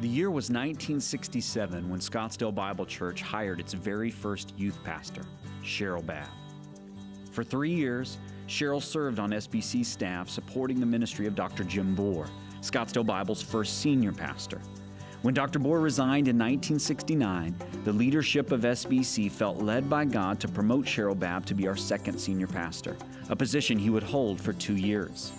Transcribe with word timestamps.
The 0.00 0.06
year 0.06 0.30
was 0.30 0.44
1967 0.44 1.90
when 1.90 1.98
Scottsdale 1.98 2.54
Bible 2.54 2.86
Church 2.86 3.20
hired 3.20 3.58
its 3.58 3.72
very 3.72 4.12
first 4.12 4.54
youth 4.56 4.78
pastor, 4.84 5.22
Sherrill 5.64 6.02
Babb. 6.02 6.28
For 7.32 7.42
three 7.42 7.72
years, 7.72 8.18
Sherrill 8.46 8.80
served 8.80 9.18
on 9.18 9.30
SBC 9.30 9.84
staff 9.84 10.28
supporting 10.28 10.78
the 10.78 10.86
ministry 10.86 11.26
of 11.26 11.34
Dr. 11.34 11.64
Jim 11.64 11.96
Bohr, 11.96 12.28
Scottsdale 12.60 13.04
Bible's 13.04 13.42
first 13.42 13.80
senior 13.80 14.12
pastor. 14.12 14.60
When 15.22 15.34
Dr. 15.34 15.58
Bohr 15.58 15.82
resigned 15.82 16.28
in 16.28 16.38
1969, 16.38 17.56
the 17.82 17.92
leadership 17.92 18.52
of 18.52 18.60
SBC 18.60 19.32
felt 19.32 19.58
led 19.58 19.90
by 19.90 20.04
God 20.04 20.38
to 20.38 20.46
promote 20.46 20.86
Sherrill 20.86 21.16
Babb 21.16 21.44
to 21.46 21.54
be 21.54 21.66
our 21.66 21.76
second 21.76 22.20
senior 22.20 22.46
pastor, 22.46 22.96
a 23.30 23.34
position 23.34 23.76
he 23.76 23.90
would 23.90 24.04
hold 24.04 24.40
for 24.40 24.52
two 24.52 24.76
years. 24.76 25.32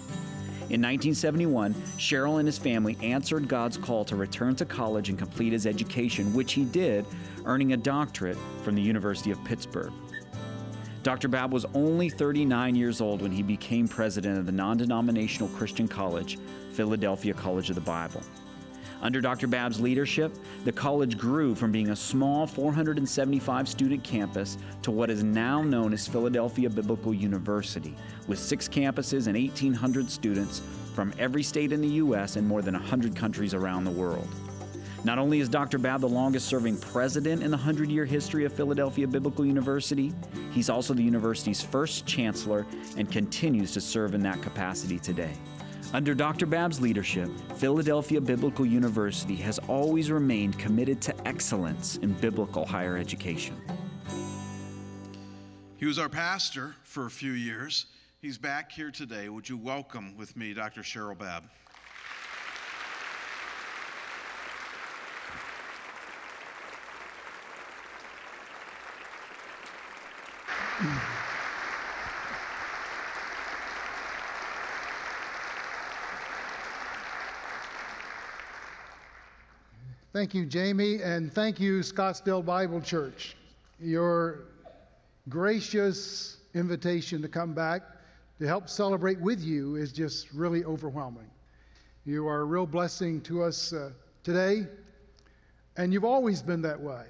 In 0.70 0.81
1971, 0.81 1.73
Sherrill 1.97 2.38
and 2.38 2.47
his 2.47 2.59
family 2.59 2.95
answered 3.02 3.47
God's 3.47 3.75
call 3.75 4.05
to 4.05 4.15
return 4.15 4.55
to 4.57 4.65
college 4.65 5.09
and 5.09 5.17
complete 5.17 5.52
his 5.52 5.66
education, 5.66 6.31
which 6.31 6.53
he 6.53 6.63
did, 6.63 7.07
earning 7.45 7.73
a 7.73 7.77
doctorate 7.77 8.38
from 8.63 8.75
the 8.75 8.81
University 8.81 9.31
of 9.31 9.44
Pittsburgh. 9.44 9.91
Dr. 11.02 11.27
Babb 11.27 11.52
was 11.52 11.66
only 11.73 12.08
39 12.08 12.75
years 12.75 13.02
old 13.02 13.23
when 13.23 13.31
he 13.31 13.41
became 13.41 13.88
president 13.88 14.38
of 14.38 14.45
the 14.45 14.52
non 14.52 14.77
denominational 14.77 15.49
Christian 15.49 15.88
college, 15.88 16.38
Philadelphia 16.73 17.33
College 17.33 17.70
of 17.70 17.75
the 17.75 17.81
Bible. 17.81 18.22
Under 19.02 19.21
Dr. 19.21 19.48
Babb's 19.48 19.80
leadership, 19.80 20.35
the 20.66 20.71
college 20.71 21.17
grew 21.17 21.55
from 21.55 21.71
being 21.71 21.89
a 21.89 21.95
small 21.95 22.45
475 22.45 23.70
student 23.70 24.03
campus 24.03 24.58
to 24.81 24.91
what 24.91 25.09
is 25.09 25.23
now 25.23 25.62
known 25.62 25.94
as 25.94 26.08
Philadelphia 26.08 26.70
Biblical 26.70 27.13
University, 27.13 27.95
with 28.27 28.39
six 28.39 28.67
campuses 28.67 29.27
and 29.27 29.38
1,800 29.38 30.09
students 30.09 30.62
from 30.94 31.13
every 31.17 31.44
state 31.44 31.72
in 31.72 31.80
the 31.80 31.88
U.S. 31.88 32.35
and 32.35 32.45
more 32.45 32.62
than 32.62 32.73
100 32.73 33.16
countries 33.16 33.53
around 33.53 33.85
the 33.85 33.91
world. 33.91 34.27
Not 35.05 35.17
only 35.17 35.39
is 35.39 35.47
Dr. 35.47 35.77
Babb 35.77 36.02
the 36.02 36.09
longest 36.09 36.47
serving 36.47 36.77
president 36.77 37.41
in 37.41 37.52
the 37.52 37.58
100 37.58 37.89
year 37.89 38.03
history 38.03 38.44
of 38.44 38.52
Philadelphia 38.52 39.08
Biblical 39.08 39.45
University, 39.45 40.14
he's 40.52 40.70
also 40.70 40.94
the 40.94 41.02
university's 41.02 41.61
first 41.61 42.05
chancellor 42.05 42.66
and 42.97 43.09
continues 43.09 43.72
to 43.72 43.80
serve 43.80 44.14
in 44.14 44.22
that 44.23 44.42
capacity 44.42 45.00
today. 45.00 45.31
Under 45.92 46.14
Dr. 46.14 46.45
Babb's 46.45 46.80
leadership, 46.80 47.32
Philadelphia 47.56 48.22
Biblical 48.22 48.64
University 48.64 49.36
has 49.38 49.58
always 49.68 50.12
remained 50.12 50.59
committed 50.59 51.02
to 51.02 51.28
excellence 51.28 51.98
in 51.98 52.14
biblical 52.14 52.64
higher 52.64 52.95
education. 52.95 53.59
He 55.78 55.88
was 55.88 55.98
our 55.98 56.10
pastor 56.10 56.76
for 56.84 57.08
a 57.08 57.10
few 57.10 57.32
years. 57.32 57.88
He's 58.22 58.38
back 58.38 58.72
here 58.72 58.92
today. 58.92 59.30
Would 59.30 59.50
you 59.50 59.58
welcome 59.58 60.16
with 60.16 60.38
me 60.38 60.54
Dr. 60.54 60.84
Sherrill 60.84 61.16
Babb? 61.16 61.45
Thank 80.20 80.34
you, 80.34 80.45
Jamie, 80.45 81.02
and 81.02 81.31
thank 81.31 81.62
you, 81.62 81.80
Scottsdale 81.80 82.45
Bible 82.45 82.81
Church. 82.81 83.38
Your 83.80 84.42
gracious 85.30 86.39
invitation 86.53 87.22
to 87.22 87.30
come 87.30 87.53
back 87.53 87.84
to 88.38 88.45
help 88.45 88.67
celebrate 88.67 89.17
with 89.22 89.39
you 89.39 89.76
is 89.76 89.94
just 89.94 90.34
really 90.34 90.66
overwhelming. 90.66 91.30
You 92.06 92.28
are 92.28 92.42
a 92.42 92.44
real 92.44 92.66
blessing 92.66 93.22
to 93.22 93.44
us 93.44 93.72
uh, 93.72 93.92
today, 94.22 94.67
and 95.78 95.94
you've 95.94 96.03
always 96.03 96.42
been 96.42 96.61
that 96.64 96.81
way 96.81 97.06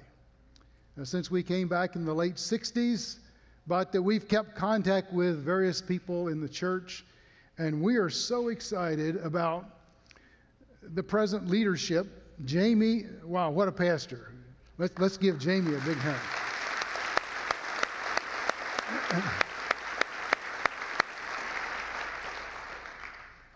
since 1.02 1.32
we 1.32 1.42
came 1.42 1.66
back 1.66 1.96
in 1.96 2.04
the 2.04 2.14
late 2.14 2.36
60s. 2.36 3.18
But 3.66 3.92
uh, 3.92 4.00
we've 4.00 4.28
kept 4.28 4.54
contact 4.54 5.12
with 5.12 5.44
various 5.44 5.82
people 5.82 6.28
in 6.28 6.40
the 6.40 6.48
church, 6.48 7.04
and 7.58 7.82
we 7.82 7.96
are 7.96 8.08
so 8.08 8.50
excited 8.50 9.16
about 9.16 9.68
the 10.94 11.02
present 11.02 11.48
leadership 11.48 12.19
Jamie, 12.44 13.04
wow, 13.24 13.50
what 13.50 13.68
a 13.68 13.72
pastor. 13.72 14.32
Let's, 14.78 14.98
let's 14.98 15.16
give 15.16 15.38
Jamie 15.38 15.74
a 15.74 15.80
big 15.80 15.98
hand. 15.98 16.20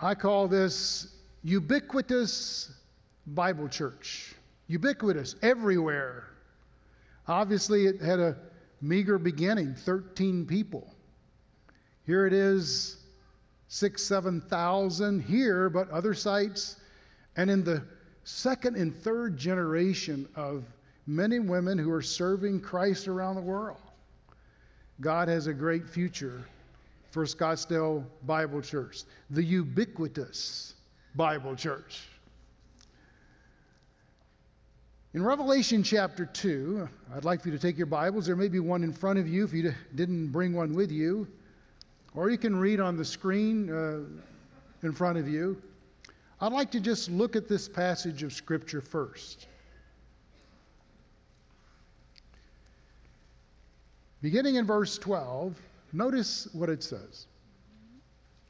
I 0.01 0.15
call 0.15 0.49
this 0.49 1.15
ubiquitous 1.43 2.73
Bible 3.29 3.69
church. 3.69 4.35
Ubiquitous, 4.67 5.37
everywhere. 5.43 6.25
Obviously, 7.27 7.87
it 7.87 8.03
had 8.03 8.21
a 8.21 8.37
meager 8.83 9.19
beginning 9.19 9.75
13 9.75 10.45
people. 10.45 10.95
Here 12.05 12.27
it 12.27 12.35
is, 12.35 12.99
six, 13.69 14.03
7,000 14.03 15.21
here, 15.21 15.71
but 15.71 15.89
other 15.91 16.13
sites. 16.13 16.77
And 17.37 17.51
in 17.51 17.65
the 17.65 17.83
second 18.25 18.77
and 18.77 18.95
third 18.95 19.37
generation 19.37 20.27
of 20.35 20.65
men 21.07 21.33
and 21.33 21.49
women 21.49 21.79
who 21.79 21.93
are 21.93 22.03
serving 22.03 22.61
Christ 22.61 23.07
around 23.07 23.37
the 23.37 23.43
world. 23.43 23.79
God 25.01 25.29
has 25.29 25.47
a 25.47 25.53
great 25.53 25.89
future 25.89 26.45
for 27.11 27.25
Scottsdale 27.25 28.05
Bible 28.27 28.63
Church, 28.63 29.03
the 29.31 29.43
ubiquitous 29.43 30.75
Bible 31.15 31.55
Church. 31.55 32.03
In 35.13 35.23
Revelation 35.23 35.85
chapter 35.85 36.27
2, 36.27 36.89
I'd 37.15 37.25
like 37.25 37.41
for 37.41 37.49
you 37.49 37.57
to 37.57 37.61
take 37.61 37.77
your 37.77 37.87
Bibles. 37.87 38.27
There 38.27 38.35
may 38.35 38.49
be 38.49 38.59
one 38.59 38.83
in 38.83 38.93
front 38.93 39.19
of 39.19 39.29
you 39.29 39.45
if 39.45 39.53
you 39.53 39.73
didn't 39.95 40.29
bring 40.29 40.55
one 40.55 40.75
with 40.75 40.91
you, 40.91 41.29
or 42.15 42.31
you 42.31 42.39
can 42.39 42.57
read 42.57 42.81
on 42.81 42.97
the 42.97 43.05
screen 43.05 43.71
uh, 43.71 44.01
in 44.85 44.93
front 44.93 45.19
of 45.19 45.29
you. 45.29 45.63
I'd 46.41 46.53
like 46.53 46.73
to 46.73 46.81
just 46.81 47.11
look 47.11 47.37
at 47.37 47.49
this 47.49 47.69
passage 47.69 48.23
of 48.23 48.33
Scripture 48.33 48.81
first. 48.81 49.47
Beginning 54.21 54.57
in 54.57 54.67
verse 54.67 54.99
12, 54.99 55.57
notice 55.93 56.49
what 56.53 56.69
it 56.69 56.83
says. 56.83 57.27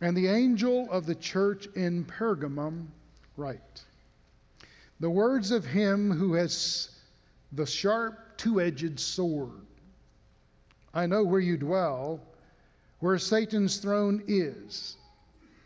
And 0.00 0.16
the 0.16 0.28
angel 0.28 0.88
of 0.90 1.04
the 1.04 1.14
church 1.14 1.66
in 1.74 2.04
Pergamum 2.04 2.86
write 3.36 3.82
The 5.00 5.10
words 5.10 5.50
of 5.50 5.64
him 5.64 6.10
who 6.10 6.34
has 6.34 6.90
the 7.52 7.66
sharp 7.66 8.36
two 8.36 8.60
edged 8.60 8.98
sword. 8.98 9.66
I 10.94 11.06
know 11.06 11.24
where 11.24 11.40
you 11.40 11.56
dwell, 11.56 12.20
where 13.00 13.18
Satan's 13.18 13.78
throne 13.78 14.22
is 14.26 14.96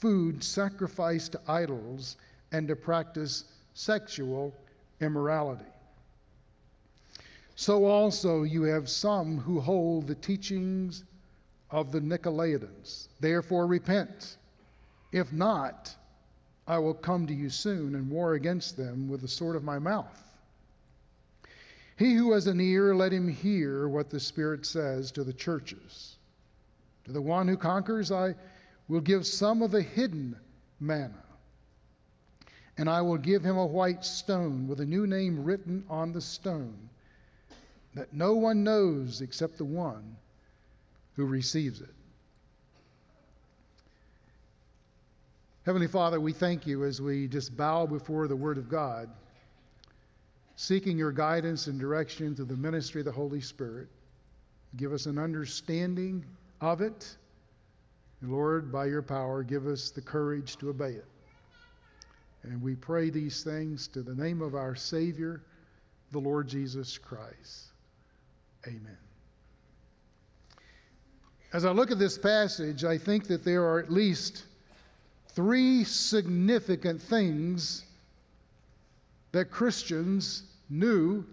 food 0.00 0.42
sacrificed 0.42 1.32
to 1.32 1.40
idols 1.46 2.16
and 2.52 2.66
to 2.68 2.74
practice 2.74 3.44
sexual 3.74 4.54
immorality. 5.00 5.64
So 7.54 7.84
also 7.84 8.42
you 8.42 8.62
have 8.62 8.88
some 8.88 9.38
who 9.38 9.60
hold 9.60 10.06
the 10.06 10.14
teachings 10.14 11.04
of 11.70 11.92
the 11.92 12.00
Nicolaitans. 12.00 13.08
Therefore 13.20 13.66
repent. 13.66 14.38
If 15.12 15.32
not, 15.32 15.94
I 16.66 16.78
will 16.78 16.94
come 16.94 17.26
to 17.26 17.34
you 17.34 17.50
soon 17.50 17.94
and 17.94 18.10
war 18.10 18.34
against 18.34 18.76
them 18.76 19.08
with 19.08 19.20
the 19.20 19.28
sword 19.28 19.56
of 19.56 19.64
my 19.64 19.78
mouth. 19.78 20.24
He 21.98 22.14
who 22.14 22.32
has 22.32 22.46
an 22.46 22.60
ear, 22.60 22.94
let 22.94 23.12
him 23.12 23.28
hear 23.28 23.88
what 23.88 24.08
the 24.08 24.20
Spirit 24.20 24.64
says 24.64 25.12
to 25.12 25.22
the 25.22 25.32
churches. 25.34 26.16
To 27.04 27.12
the 27.12 27.20
one 27.20 27.46
who 27.46 27.58
conquers, 27.58 28.10
I 28.10 28.34
will 28.90 29.00
give 29.00 29.24
some 29.24 29.62
of 29.62 29.70
the 29.70 29.82
hidden 29.82 30.36
manna. 30.80 31.22
And 32.76 32.90
I 32.90 33.02
will 33.02 33.18
give 33.18 33.44
him 33.44 33.56
a 33.56 33.66
white 33.66 34.04
stone 34.04 34.66
with 34.66 34.80
a 34.80 34.84
new 34.84 35.06
name 35.06 35.44
written 35.44 35.84
on 35.88 36.12
the 36.12 36.20
stone 36.20 36.90
that 37.94 38.12
no 38.12 38.34
one 38.34 38.64
knows 38.64 39.20
except 39.20 39.58
the 39.58 39.64
one 39.64 40.16
who 41.14 41.24
receives 41.24 41.80
it. 41.80 41.94
Heavenly 45.66 45.86
Father, 45.86 46.18
we 46.18 46.32
thank 46.32 46.66
you 46.66 46.84
as 46.84 47.00
we 47.00 47.28
just 47.28 47.56
bow 47.56 47.86
before 47.86 48.26
the 48.26 48.36
Word 48.36 48.58
of 48.58 48.68
God. 48.68 49.08
seeking 50.60 50.98
your 50.98 51.10
guidance 51.10 51.68
and 51.68 51.80
direction 51.80 52.36
through 52.36 52.44
the 52.44 52.54
ministry 52.56 53.00
of 53.00 53.06
the 53.06 53.12
Holy 53.12 53.40
Spirit. 53.40 53.88
Give 54.76 54.92
us 54.92 55.06
an 55.06 55.18
understanding 55.18 56.22
of 56.60 56.82
it. 56.82 57.16
Lord, 58.22 58.70
by 58.70 58.86
your 58.86 59.02
power, 59.02 59.42
give 59.42 59.66
us 59.66 59.90
the 59.90 60.00
courage 60.00 60.56
to 60.58 60.70
obey 60.70 60.92
it. 60.92 61.06
And 62.42 62.60
we 62.60 62.74
pray 62.74 63.10
these 63.10 63.42
things 63.42 63.88
to 63.88 64.02
the 64.02 64.14
name 64.14 64.42
of 64.42 64.54
our 64.54 64.74
Savior, 64.74 65.42
the 66.12 66.18
Lord 66.18 66.48
Jesus 66.48 66.98
Christ. 66.98 67.72
Amen. 68.66 68.96
As 71.52 71.64
I 71.64 71.70
look 71.70 71.90
at 71.90 71.98
this 71.98 72.16
passage, 72.16 72.84
I 72.84 72.96
think 72.96 73.26
that 73.26 73.44
there 73.44 73.64
are 73.64 73.78
at 73.78 73.90
least 73.90 74.44
three 75.28 75.84
significant 75.84 77.00
things 77.00 77.84
that 79.32 79.50
Christians 79.50 80.44
knew 80.68 81.24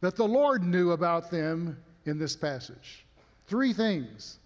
that 0.00 0.16
the 0.16 0.26
Lord 0.26 0.62
knew 0.62 0.92
about 0.92 1.30
them 1.30 1.76
in 2.04 2.18
this 2.18 2.36
passage. 2.36 3.04
Three 3.46 3.72
things 3.72 4.38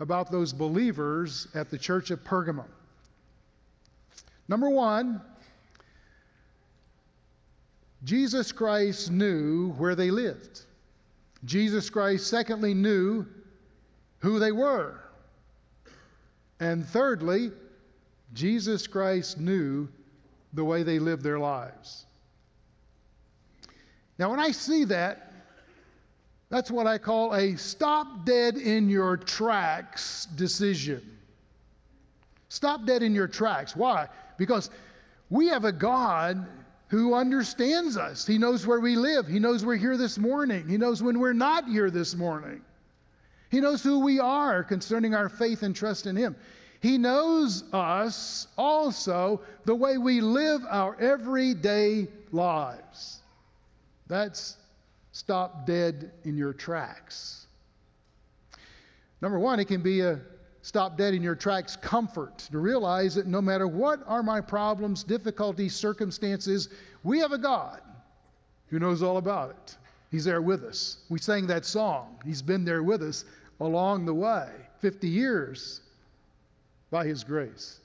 about 0.00 0.30
those 0.30 0.52
believers 0.52 1.46
at 1.54 1.70
the 1.70 1.78
church 1.78 2.10
of 2.10 2.24
Pergamum. 2.24 2.68
Number 4.48 4.68
one, 4.68 5.20
Jesus 8.02 8.50
Christ 8.50 9.10
knew 9.10 9.70
where 9.72 9.94
they 9.94 10.10
lived. 10.10 10.62
Jesus 11.44 11.88
Christ, 11.90 12.26
secondly, 12.28 12.74
knew 12.74 13.26
who 14.18 14.38
they 14.38 14.52
were. 14.52 15.00
And 16.58 16.84
thirdly, 16.84 17.52
Jesus 18.34 18.86
Christ 18.86 19.38
knew 19.38 19.88
the 20.52 20.64
way 20.64 20.82
they 20.82 20.98
lived 20.98 21.22
their 21.22 21.38
lives. 21.38 22.06
Now, 24.18 24.30
when 24.30 24.40
I 24.40 24.50
see 24.50 24.84
that, 24.84 25.29
that's 26.50 26.70
what 26.70 26.86
I 26.86 26.98
call 26.98 27.34
a 27.34 27.56
stop 27.56 28.26
dead 28.26 28.56
in 28.56 28.88
your 28.88 29.16
tracks 29.16 30.26
decision. 30.34 31.00
Stop 32.48 32.84
dead 32.84 33.04
in 33.04 33.14
your 33.14 33.28
tracks. 33.28 33.76
Why? 33.76 34.08
Because 34.36 34.68
we 35.30 35.46
have 35.46 35.64
a 35.64 35.72
God 35.72 36.44
who 36.88 37.14
understands 37.14 37.96
us. 37.96 38.26
He 38.26 38.36
knows 38.36 38.66
where 38.66 38.80
we 38.80 38.96
live. 38.96 39.28
He 39.28 39.38
knows 39.38 39.64
we're 39.64 39.76
here 39.76 39.96
this 39.96 40.18
morning. 40.18 40.68
He 40.68 40.76
knows 40.76 41.00
when 41.00 41.20
we're 41.20 41.32
not 41.32 41.68
here 41.68 41.88
this 41.88 42.16
morning. 42.16 42.62
He 43.48 43.60
knows 43.60 43.80
who 43.82 44.00
we 44.00 44.18
are 44.18 44.64
concerning 44.64 45.14
our 45.14 45.28
faith 45.28 45.62
and 45.62 45.74
trust 45.74 46.06
in 46.06 46.16
Him. 46.16 46.34
He 46.80 46.98
knows 46.98 47.62
us 47.72 48.48
also 48.58 49.42
the 49.66 49.74
way 49.74 49.98
we 49.98 50.20
live 50.20 50.62
our 50.68 51.00
everyday 51.00 52.08
lives. 52.32 53.20
That's 54.08 54.56
stop 55.12 55.66
dead 55.66 56.12
in 56.24 56.36
your 56.36 56.52
tracks. 56.52 57.46
Number 59.20 59.38
one, 59.38 59.60
it 59.60 59.66
can 59.66 59.82
be 59.82 60.00
a 60.00 60.20
stop 60.62 60.96
dead 60.96 61.14
in 61.14 61.22
your 61.22 61.34
tracks 61.34 61.76
comfort 61.76 62.38
to 62.50 62.58
realize 62.58 63.14
that 63.14 63.26
no 63.26 63.40
matter 63.40 63.66
what 63.66 64.00
are 64.06 64.22
my 64.22 64.40
problems, 64.40 65.04
difficulties, 65.04 65.74
circumstances, 65.74 66.68
we 67.02 67.18
have 67.18 67.32
a 67.32 67.38
God 67.38 67.80
who 68.68 68.78
knows 68.78 69.02
all 69.02 69.16
about 69.16 69.50
it. 69.50 69.76
He's 70.10 70.24
there 70.24 70.42
with 70.42 70.64
us. 70.64 70.98
We 71.08 71.18
sang 71.18 71.46
that 71.48 71.64
song. 71.64 72.18
He's 72.24 72.42
been 72.42 72.64
there 72.64 72.82
with 72.82 73.02
us 73.02 73.24
along 73.60 74.06
the 74.06 74.14
way, 74.14 74.48
50 74.80 75.08
years 75.08 75.82
by 76.90 77.06
His 77.06 77.22
grace. 77.22 77.80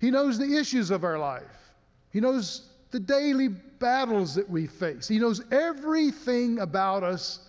He 0.00 0.10
knows 0.10 0.38
the 0.38 0.56
issues 0.56 0.90
of 0.90 1.04
our 1.04 1.18
life. 1.18 1.72
He 2.10 2.20
knows 2.20 2.68
the 2.90 3.00
daily 3.00 3.48
battles 3.48 4.34
that 4.34 4.48
we 4.48 4.66
face. 4.66 5.06
He 5.06 5.18
knows 5.18 5.42
everything 5.50 6.60
about 6.60 7.02
us 7.02 7.40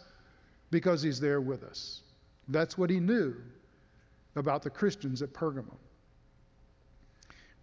because 0.72 1.02
He's 1.02 1.20
there 1.20 1.42
with 1.42 1.64
us. 1.64 2.02
That's 2.48 2.78
what 2.78 2.90
He 2.90 3.00
knew 3.00 3.36
about 4.36 4.64
the 4.64 4.70
Christians 4.70 5.22
at 5.22 5.34
Pergamum. 5.34 5.78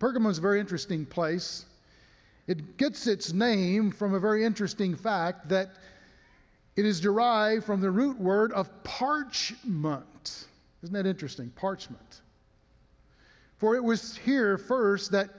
Pergamum 0.01 0.31
is 0.31 0.39
a 0.39 0.43
very 0.43 0.61
interesting 0.61 1.07
place. 1.07 1.65
It 2.47 2.77
gets 2.77 3.07
its 3.07 3.33
name 3.33 3.91
from 3.91 4.15
a 4.15 4.21
very 4.21 4.45
interesting 4.45 4.95
fact 4.95 5.49
that 5.49 5.71
it 6.77 6.85
is 6.85 7.01
derived 7.01 7.65
from 7.65 7.81
the 7.81 7.91
root 7.91 8.19
word 8.21 8.53
of 8.53 8.71
parchment. 8.85 10.47
Isn't 10.83 10.93
that 10.93 11.07
interesting? 11.07 11.51
Parchment. 11.57 12.21
For 13.57 13.75
it 13.75 13.83
was 13.83 14.17
here 14.19 14.59
first 14.59 15.11
that 15.13 15.31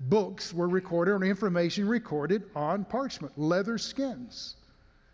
books 0.00 0.52
were 0.52 0.68
recorded 0.68 1.12
or 1.12 1.24
information 1.24 1.88
recorded 1.88 2.44
on 2.54 2.84
parchment, 2.84 3.36
leather 3.38 3.78
skins. 3.78 4.56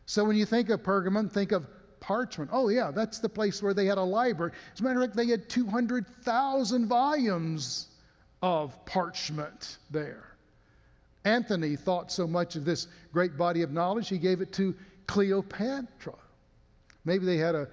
So 0.06 0.24
when 0.24 0.36
you 0.36 0.44
think 0.44 0.70
of 0.70 0.82
Pergamum, 0.82 1.30
think 1.30 1.52
of 1.52 1.66
parchment. 2.00 2.50
Oh, 2.52 2.68
yeah, 2.68 2.90
that's 2.90 3.20
the 3.20 3.28
place 3.28 3.62
where 3.62 3.74
they 3.74 3.86
had 3.86 3.98
a 3.98 4.02
library. 4.02 4.52
As 4.74 4.80
a 4.80 4.82
matter 4.82 5.00
of 5.00 5.06
fact, 5.06 5.16
they 5.16 5.26
had 5.26 5.48
200,000 5.48 6.88
volumes 6.88 7.88
of 8.42 8.84
parchment 8.84 9.78
there. 9.90 10.24
Anthony 11.24 11.76
thought 11.76 12.10
so 12.10 12.26
much 12.26 12.56
of 12.56 12.64
this 12.64 12.88
great 13.12 13.38
body 13.38 13.62
of 13.62 13.70
knowledge, 13.70 14.08
he 14.08 14.18
gave 14.18 14.40
it 14.40 14.52
to 14.54 14.74
Cleopatra. 15.06 16.14
Maybe 17.04 17.24
they 17.24 17.36
had 17.36 17.54
a, 17.54 17.68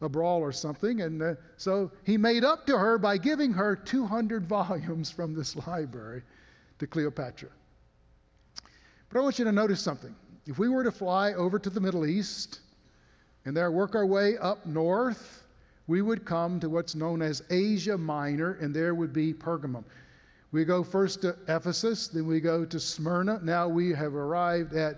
a 0.00 0.08
brawl 0.08 0.40
or 0.40 0.50
something, 0.50 1.00
and 1.00 1.22
uh, 1.22 1.34
so 1.56 1.92
he 2.04 2.16
made 2.16 2.42
up 2.42 2.66
to 2.66 2.76
her 2.76 2.98
by 2.98 3.16
giving 3.16 3.52
her 3.52 3.76
200 3.76 4.46
volumes 4.48 5.10
from 5.10 5.34
this 5.34 5.54
library 5.54 6.22
to 6.78 6.86
Cleopatra. 6.86 7.48
But 9.10 9.18
I 9.18 9.22
want 9.22 9.38
you 9.38 9.44
to 9.44 9.52
notice 9.52 9.80
something. 9.80 10.14
If 10.46 10.58
we 10.58 10.68
were 10.68 10.84
to 10.84 10.92
fly 10.92 11.34
over 11.34 11.58
to 11.58 11.70
the 11.70 11.80
Middle 11.80 12.06
East 12.06 12.60
and 13.44 13.56
there 13.56 13.70
work 13.70 13.94
our 13.94 14.06
way 14.06 14.36
up 14.38 14.64
north, 14.66 15.44
we 15.86 16.02
would 16.02 16.24
come 16.24 16.60
to 16.60 16.68
what's 16.68 16.94
known 16.94 17.22
as 17.22 17.42
Asia 17.50 17.96
Minor, 17.96 18.58
and 18.60 18.74
there 18.74 18.94
would 18.94 19.12
be 19.12 19.32
Pergamum. 19.32 19.84
We 20.52 20.64
go 20.64 20.82
first 20.82 21.22
to 21.22 21.36
Ephesus, 21.48 22.08
then 22.08 22.26
we 22.26 22.40
go 22.40 22.64
to 22.64 22.80
Smyrna. 22.80 23.40
Now 23.42 23.68
we 23.68 23.92
have 23.92 24.14
arrived 24.14 24.74
at 24.74 24.96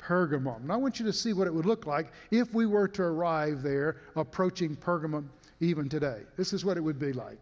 Pergamum. 0.00 0.62
And 0.62 0.72
I 0.72 0.76
want 0.76 1.00
you 1.00 1.06
to 1.06 1.12
see 1.12 1.32
what 1.32 1.46
it 1.46 1.54
would 1.54 1.66
look 1.66 1.86
like 1.86 2.12
if 2.30 2.52
we 2.54 2.66
were 2.66 2.88
to 2.88 3.02
arrive 3.02 3.62
there 3.62 3.96
approaching 4.14 4.76
Pergamum 4.76 5.26
even 5.60 5.88
today. 5.88 6.22
This 6.36 6.52
is 6.52 6.64
what 6.64 6.76
it 6.76 6.80
would 6.80 6.98
be 6.98 7.12
like. 7.12 7.38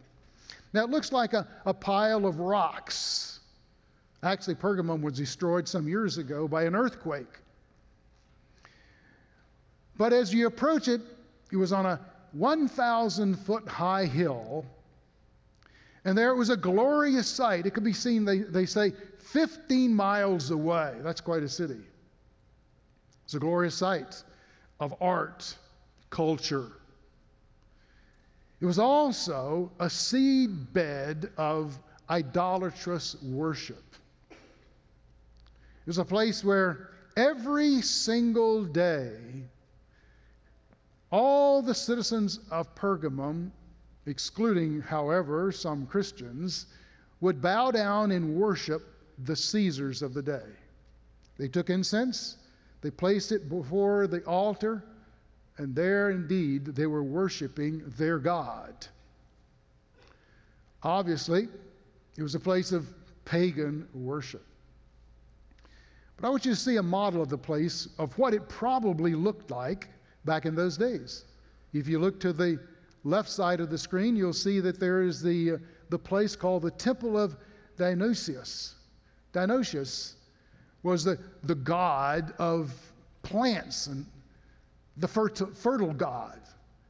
Now 0.73 0.83
it 0.83 0.89
looks 0.89 1.11
like 1.11 1.33
a, 1.33 1.47
a 1.65 1.73
pile 1.73 2.25
of 2.25 2.39
rocks. 2.39 3.34
Actually, 4.25 4.55
Pergamum 4.55 5.01
was 5.01 5.13
destroyed 5.13 5.67
some 5.67 5.87
years 5.87 6.17
ago 6.17 6.47
by 6.47 6.63
an 6.63 6.75
earthquake. 6.75 7.39
But 9.97 10.11
as 10.11 10.33
you 10.33 10.47
approach 10.47 10.89
it, 10.89 10.99
it 11.51 11.55
was 11.57 11.71
on 11.71 11.85
a 11.85 11.99
1,000 12.33 13.35
foot 13.35 13.65
high 13.67 14.05
hill 14.05 14.65
and 16.05 16.15
there 16.15 16.29
it 16.29 16.35
was 16.35 16.51
a 16.51 16.57
glorious 16.57 17.27
sight. 17.27 17.65
It 17.65 17.71
could 17.71 17.83
be 17.83 17.91
seen, 17.91 18.23
they, 18.23 18.39
they 18.39 18.67
say, 18.67 18.93
15 19.17 19.93
miles 19.93 20.51
away. 20.51 20.93
That's 21.01 21.19
quite 21.19 21.41
a 21.41 21.49
city. 21.49 21.81
It's 23.25 23.33
a 23.33 23.39
glorious 23.39 23.73
sight 23.73 24.23
of 24.79 24.93
art, 25.01 25.57
culture. 26.11 26.73
It 28.61 28.67
was 28.67 28.77
also 28.77 29.71
a 29.79 29.89
seed 29.89 30.71
bed 30.73 31.31
of 31.37 31.77
idolatrous 32.07 33.15
worship. 33.23 33.94
Was 35.85 35.97
a 35.99 36.05
place 36.05 36.43
where 36.43 36.89
every 37.15 37.81
single 37.81 38.65
day, 38.65 39.17
all 41.11 41.61
the 41.61 41.75
citizens 41.75 42.39
of 42.49 42.73
Pergamum 42.75 43.51
excluding, 44.05 44.81
however, 44.81 45.51
some 45.51 45.85
Christians, 45.85 46.67
would 47.21 47.41
bow 47.41 47.71
down 47.71 48.11
and 48.11 48.35
worship 48.35 48.83
the 49.25 49.35
Caesars 49.35 50.01
of 50.01 50.13
the 50.13 50.21
day. 50.21 50.45
They 51.37 51.47
took 51.47 51.69
incense, 51.69 52.37
they 52.81 52.91
placed 52.91 53.31
it 53.31 53.49
before 53.49 54.07
the 54.07 54.23
altar, 54.25 54.83
and 55.57 55.73
there 55.75 56.11
indeed 56.11 56.65
they 56.65 56.85
were 56.85 57.03
worshiping 57.03 57.83
their 57.97 58.19
God. 58.19 58.87
Obviously, 60.83 61.47
it 62.17 62.21
was 62.21 62.35
a 62.35 62.39
place 62.39 62.71
of 62.71 62.87
pagan 63.25 63.87
worship. 63.93 64.45
But 66.17 66.27
I 66.27 66.29
want 66.29 66.45
you 66.45 66.51
to 66.51 66.59
see 66.59 66.77
a 66.77 66.83
model 66.83 67.21
of 67.21 67.29
the 67.29 67.37
place 67.37 67.89
of 67.99 68.17
what 68.17 68.33
it 68.33 68.47
probably 68.47 69.13
looked 69.15 69.51
like 69.51 69.89
back 70.23 70.45
in 70.45 70.55
those 70.55 70.77
days. 70.77 71.25
If 71.73 71.87
you 71.87 71.99
look 71.99 72.19
to 72.21 72.31
the 72.31 72.59
left 73.03 73.29
side 73.29 73.59
of 73.59 73.69
the 73.69 73.77
screen, 73.77 74.15
you'll 74.15 74.33
see 74.33 74.59
that 74.61 74.79
there 74.79 75.03
is 75.03 75.21
the, 75.21 75.51
uh, 75.51 75.57
the 75.89 75.99
place 75.99 76.35
called 76.35 76.63
the 76.63 76.71
Temple 76.71 77.17
of 77.17 77.35
Dionysius. 77.77 78.75
Dionysius 79.33 80.15
was 80.83 81.03
the, 81.03 81.19
the 81.43 81.55
god 81.55 82.33
of 82.39 82.73
plants 83.21 83.87
and 83.87 84.05
the 84.97 85.07
fertile, 85.07 85.47
fertile 85.47 85.93
god. 85.93 86.39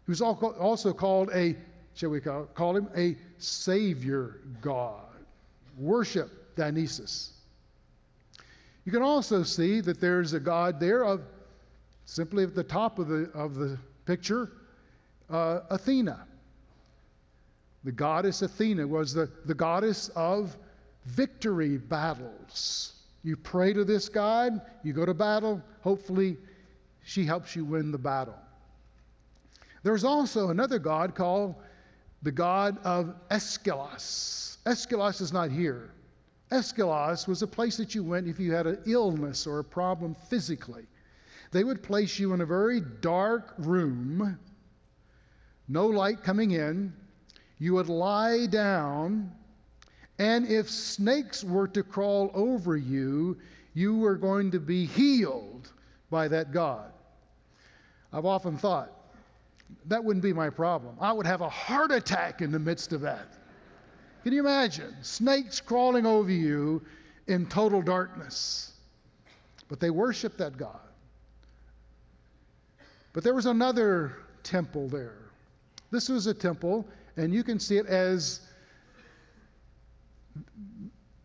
He 0.05 0.11
was 0.11 0.21
also 0.21 0.93
called 0.93 1.31
a, 1.33 1.55
shall 1.95 2.11
we 2.11 2.21
call, 2.21 2.45
call 2.53 2.75
him, 2.75 2.87
a 2.95 3.17
savior 3.39 4.41
god. 4.61 5.25
Worship 5.77 6.55
Dionysus. 6.55 7.33
You 8.85 8.91
can 8.91 9.01
also 9.01 9.43
see 9.43 9.81
that 9.81 9.99
there's 9.99 10.33
a 10.33 10.39
god 10.39 10.79
there 10.79 11.03
of 11.03 11.21
simply 12.05 12.43
at 12.43 12.53
the 12.53 12.63
top 12.63 12.99
of 12.99 13.07
the, 13.07 13.29
of 13.33 13.55
the 13.55 13.77
picture, 14.05 14.51
uh, 15.29 15.61
Athena. 15.71 16.25
The 17.83 17.91
goddess 17.91 18.43
Athena 18.43 18.87
was 18.87 19.13
the, 19.13 19.29
the 19.45 19.53
goddess 19.53 20.09
of 20.15 20.55
victory 21.05 21.77
battles. 21.77 22.93
You 23.23 23.35
pray 23.35 23.73
to 23.73 23.83
this 23.83 24.07
God, 24.07 24.61
you 24.83 24.93
go 24.93 25.05
to 25.05 25.13
battle, 25.13 25.61
hopefully, 25.81 26.37
she 27.03 27.25
helps 27.25 27.55
you 27.55 27.65
win 27.65 27.91
the 27.91 27.97
battle. 27.97 28.37
There's 29.83 30.03
also 30.03 30.49
another 30.49 30.79
god 30.79 31.15
called 31.15 31.55
the 32.23 32.31
god 32.31 32.77
of 32.83 33.15
Aeschylus. 33.29 34.57
Aeschylus 34.65 35.21
is 35.21 35.31
not 35.31 35.51
here. 35.51 35.91
Aeschylus 36.51 37.27
was 37.27 37.41
a 37.41 37.47
place 37.47 37.77
that 37.77 37.95
you 37.95 38.03
went 38.03 38.27
if 38.27 38.39
you 38.39 38.53
had 38.53 38.67
an 38.67 38.79
illness 38.85 39.47
or 39.47 39.59
a 39.59 39.63
problem 39.63 40.15
physically. 40.29 40.85
They 41.51 41.63
would 41.63 41.81
place 41.81 42.19
you 42.19 42.33
in 42.33 42.41
a 42.41 42.45
very 42.45 42.81
dark 43.01 43.53
room, 43.57 44.37
no 45.67 45.87
light 45.87 46.23
coming 46.23 46.51
in. 46.51 46.93
You 47.57 47.73
would 47.75 47.89
lie 47.89 48.45
down, 48.47 49.31
and 50.19 50.45
if 50.47 50.69
snakes 50.69 51.43
were 51.43 51.67
to 51.69 51.83
crawl 51.83 52.29
over 52.33 52.77
you, 52.77 53.37
you 53.73 53.97
were 53.97 54.15
going 54.15 54.51
to 54.51 54.59
be 54.59 54.85
healed 54.85 55.71
by 56.09 56.27
that 56.27 56.51
God. 56.51 56.91
I've 58.11 58.25
often 58.25 58.57
thought 58.57 58.91
that 59.85 60.03
wouldn't 60.03 60.23
be 60.23 60.33
my 60.33 60.49
problem. 60.49 60.95
I 60.99 61.11
would 61.11 61.25
have 61.25 61.41
a 61.41 61.49
heart 61.49 61.91
attack 61.91 62.41
in 62.41 62.51
the 62.51 62.59
midst 62.59 62.93
of 62.93 63.01
that. 63.01 63.27
Can 64.25 64.33
you 64.33 64.39
imagine? 64.39 64.91
Snakes 65.03 65.61
crawling 65.61 66.07
over 66.07 66.31
you 66.31 66.81
in 67.27 67.45
total 67.45 67.83
darkness. 67.83 68.73
But 69.67 69.79
they 69.79 69.91
worship 69.91 70.35
that 70.37 70.57
God. 70.57 70.79
But 73.13 73.23
there 73.23 73.35
was 73.35 73.45
another 73.45 74.13
temple 74.41 74.87
there. 74.87 75.29
This 75.91 76.09
was 76.09 76.25
a 76.25 76.33
temple, 76.33 76.87
and 77.17 77.35
you 77.35 77.43
can 77.43 77.59
see 77.59 77.77
it 77.77 77.85
as 77.85 78.41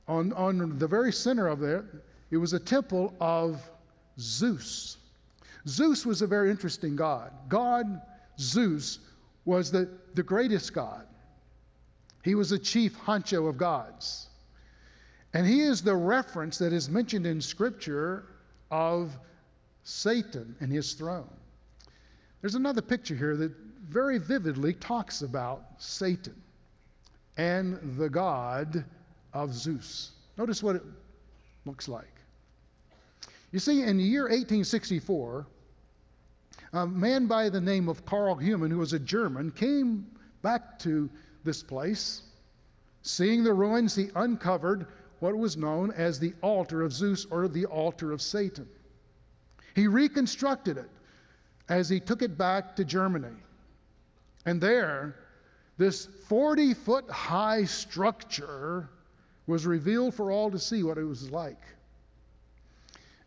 on, 0.07 0.35
on 0.35 0.78
the 0.78 0.87
very 0.87 1.11
center 1.11 1.49
of 1.49 1.62
it, 1.62 1.83
it 2.30 2.37
was 2.37 2.52
a 2.52 2.61
temple 2.61 3.14
of 3.19 3.62
Zeus. 4.19 4.99
Zeus 5.66 6.04
was 6.04 6.21
a 6.21 6.26
very 6.26 6.50
interesting 6.50 6.97
god. 6.97 7.33
God, 7.49 8.02
Zeus, 8.38 8.99
was 9.47 9.71
the, 9.71 9.88
the 10.12 10.23
greatest 10.23 10.75
god. 10.75 11.07
He 12.22 12.34
was 12.34 12.50
the 12.50 12.58
chief 12.58 12.96
honcho 12.98 13.48
of 13.48 13.56
gods. 13.56 14.28
And 15.32 15.46
he 15.46 15.60
is 15.60 15.82
the 15.82 15.94
reference 15.94 16.58
that 16.58 16.72
is 16.72 16.90
mentioned 16.90 17.26
in 17.26 17.40
Scripture 17.40 18.26
of 18.70 19.16
Satan 19.84 20.54
and 20.60 20.72
his 20.72 20.94
throne. 20.94 21.30
There's 22.40 22.54
another 22.54 22.82
picture 22.82 23.14
here 23.14 23.36
that 23.36 23.52
very 23.88 24.18
vividly 24.18 24.74
talks 24.74 25.22
about 25.22 25.64
Satan 25.78 26.34
and 27.36 27.96
the 27.96 28.08
god 28.08 28.84
of 29.32 29.52
Zeus. 29.52 30.12
Notice 30.36 30.62
what 30.62 30.76
it 30.76 30.82
looks 31.64 31.88
like. 31.88 32.04
You 33.52 33.58
see, 33.58 33.82
in 33.82 33.96
the 33.96 34.04
year 34.04 34.24
1864, 34.24 35.46
a 36.72 36.86
man 36.86 37.26
by 37.26 37.48
the 37.48 37.60
name 37.60 37.88
of 37.88 38.04
Karl 38.04 38.36
Humann, 38.36 38.70
who 38.70 38.78
was 38.78 38.92
a 38.92 38.98
German, 38.98 39.50
came 39.50 40.06
back 40.42 40.78
to 40.80 41.10
this 41.44 41.62
place. 41.62 42.23
Seeing 43.02 43.42
the 43.44 43.52
ruins, 43.52 43.94
he 43.94 44.11
uncovered 44.14 44.87
what 45.20 45.37
was 45.37 45.56
known 45.56 45.90
as 45.92 46.18
the 46.18 46.35
altar 46.42 46.82
of 46.82 46.92
Zeus 46.92 47.26
or 47.30 47.49
the 47.49 47.66
altar 47.66 48.12
of 48.12 48.23
Satan. 48.23 48.68
He 49.75 49.87
reconstructed 49.87 50.76
it 50.78 50.90
as 51.68 51.88
he 51.88 52.00
took 52.00 52.23
it 52.23 52.37
back 52.37 52.76
to 52.76 52.85
Germany. 52.85 53.37
And 54.47 54.61
there, 54.61 55.16
this 55.78 56.06
40 56.28 56.75
foot 56.75 57.11
high 57.11 57.64
structure 57.64 58.88
was 59.47 59.66
revealed 59.66 60.14
for 60.14 60.30
all 60.30 60.50
to 60.50 60.59
see 60.59 60.82
what 60.82 60.99
it 60.99 61.04
was 61.04 61.30
like. 61.30 61.62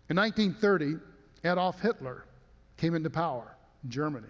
In 0.10 0.18
1930, 0.18 1.00
Adolf 1.46 1.80
Hitler 1.82 2.26
came 2.78 2.96
into 2.96 3.10
power 3.10 3.56
in 3.84 3.90
Germany. 3.90 4.28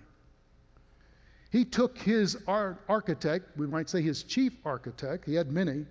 He 1.53 1.63
took 1.63 1.99
his 1.99 2.35
architect, 2.47 3.55
we 3.57 3.67
might 3.67 3.87
say 3.87 4.01
his 4.01 4.23
chief 4.23 4.53
architect, 4.65 5.23
he 5.23 5.35
had 5.35 5.51
many. 5.51 5.85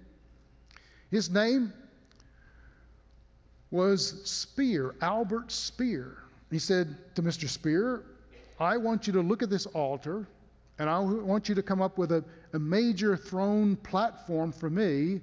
His 1.12 1.30
name 1.30 1.72
was 3.70 4.28
Speer, 4.28 4.96
Albert 5.00 5.52
Speer. 5.52 6.18
He 6.50 6.58
said 6.58 7.14
to 7.14 7.22
Mr. 7.22 7.48
Speer, 7.48 8.02
I 8.58 8.76
want 8.76 9.06
you 9.06 9.12
to 9.12 9.20
look 9.20 9.40
at 9.40 9.50
this 9.50 9.66
altar, 9.66 10.26
and 10.80 10.90
I 10.90 10.98
want 10.98 11.48
you 11.48 11.54
to 11.54 11.62
come 11.62 11.80
up 11.80 11.96
with 11.96 12.10
a, 12.10 12.24
a 12.54 12.58
major 12.58 13.16
throne 13.16 13.76
platform 13.76 14.50
for 14.50 14.68
me. 14.68 15.20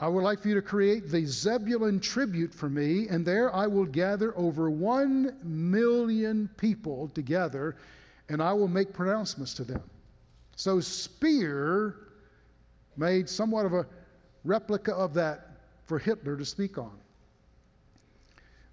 I 0.00 0.08
would 0.08 0.24
like 0.24 0.40
for 0.40 0.48
you 0.48 0.54
to 0.54 0.62
create 0.62 1.10
the 1.10 1.26
Zeppelin 1.26 2.00
tribune 2.00 2.48
for 2.48 2.70
me, 2.70 3.08
and 3.08 3.26
there 3.26 3.54
I 3.54 3.66
will 3.66 3.84
gather 3.84 4.34
over 4.38 4.70
one 4.70 5.36
million 5.42 6.48
people 6.56 7.08
together, 7.08 7.76
and 8.28 8.42
I 8.42 8.52
will 8.52 8.68
make 8.68 8.92
pronouncements 8.92 9.54
to 9.54 9.64
them. 9.64 9.82
So 10.56 10.80
Speer 10.80 11.96
made 12.96 13.28
somewhat 13.28 13.66
of 13.66 13.72
a 13.72 13.86
replica 14.44 14.94
of 14.94 15.14
that 15.14 15.50
for 15.86 15.98
Hitler 15.98 16.36
to 16.36 16.44
speak 16.44 16.78
on. 16.78 16.98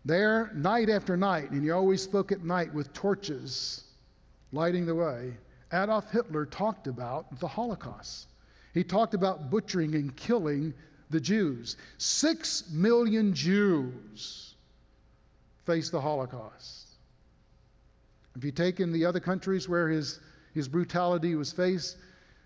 There, 0.03 0.51
night 0.53 0.89
after 0.89 1.17
night, 1.17 1.51
and 1.51 1.63
he 1.63 1.71
always 1.71 2.01
spoke 2.01 2.31
at 2.31 2.43
night 2.43 2.73
with 2.73 2.93
torches 2.93 3.85
lighting 4.51 4.85
the 4.85 4.95
way, 4.95 5.33
Adolf 5.73 6.11
Hitler 6.11 6.45
talked 6.45 6.87
about 6.87 7.39
the 7.39 7.47
Holocaust. 7.47 8.27
He 8.73 8.83
talked 8.83 9.13
about 9.13 9.49
butchering 9.49 9.95
and 9.95 10.15
killing 10.15 10.73
the 11.09 11.19
Jews. 11.19 11.77
Six 11.97 12.69
million 12.71 13.33
Jews 13.33 14.55
faced 15.65 15.91
the 15.91 16.01
Holocaust. 16.01 16.84
If 18.35 18.43
you 18.43 18.51
take 18.51 18.79
in 18.79 18.91
the 18.91 19.05
other 19.05 19.19
countries 19.19 19.69
where 19.69 19.87
his, 19.87 20.19
his 20.53 20.67
brutality 20.67 21.35
was 21.35 21.51
faced, 21.51 21.97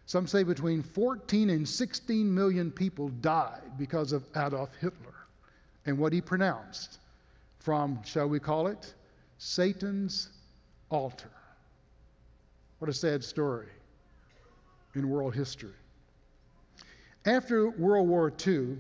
some 0.05 0.27
say 0.27 0.43
between 0.43 0.81
14 0.81 1.50
and 1.50 1.67
16 1.67 2.34
million 2.34 2.72
people 2.72 3.10
died 3.22 3.77
because 3.77 4.12
of 4.12 4.24
Adolf 4.36 4.69
Hitler 4.79 5.13
and 5.86 5.98
what 5.98 6.13
he 6.13 6.22
pronounced 6.22 7.00
from, 7.60 8.00
shall 8.03 8.27
we 8.27 8.39
call 8.39 8.67
it, 8.67 8.93
Satan's 9.38 10.29
altar. 10.89 11.31
What 12.79 12.89
a 12.89 12.93
sad 12.93 13.24
story 13.24 13.67
in 14.96 15.10
world 15.10 15.36
history. 15.36 15.74
After 17.25 17.69
World 17.69 18.08
War 18.08 18.31
II, 18.46 18.77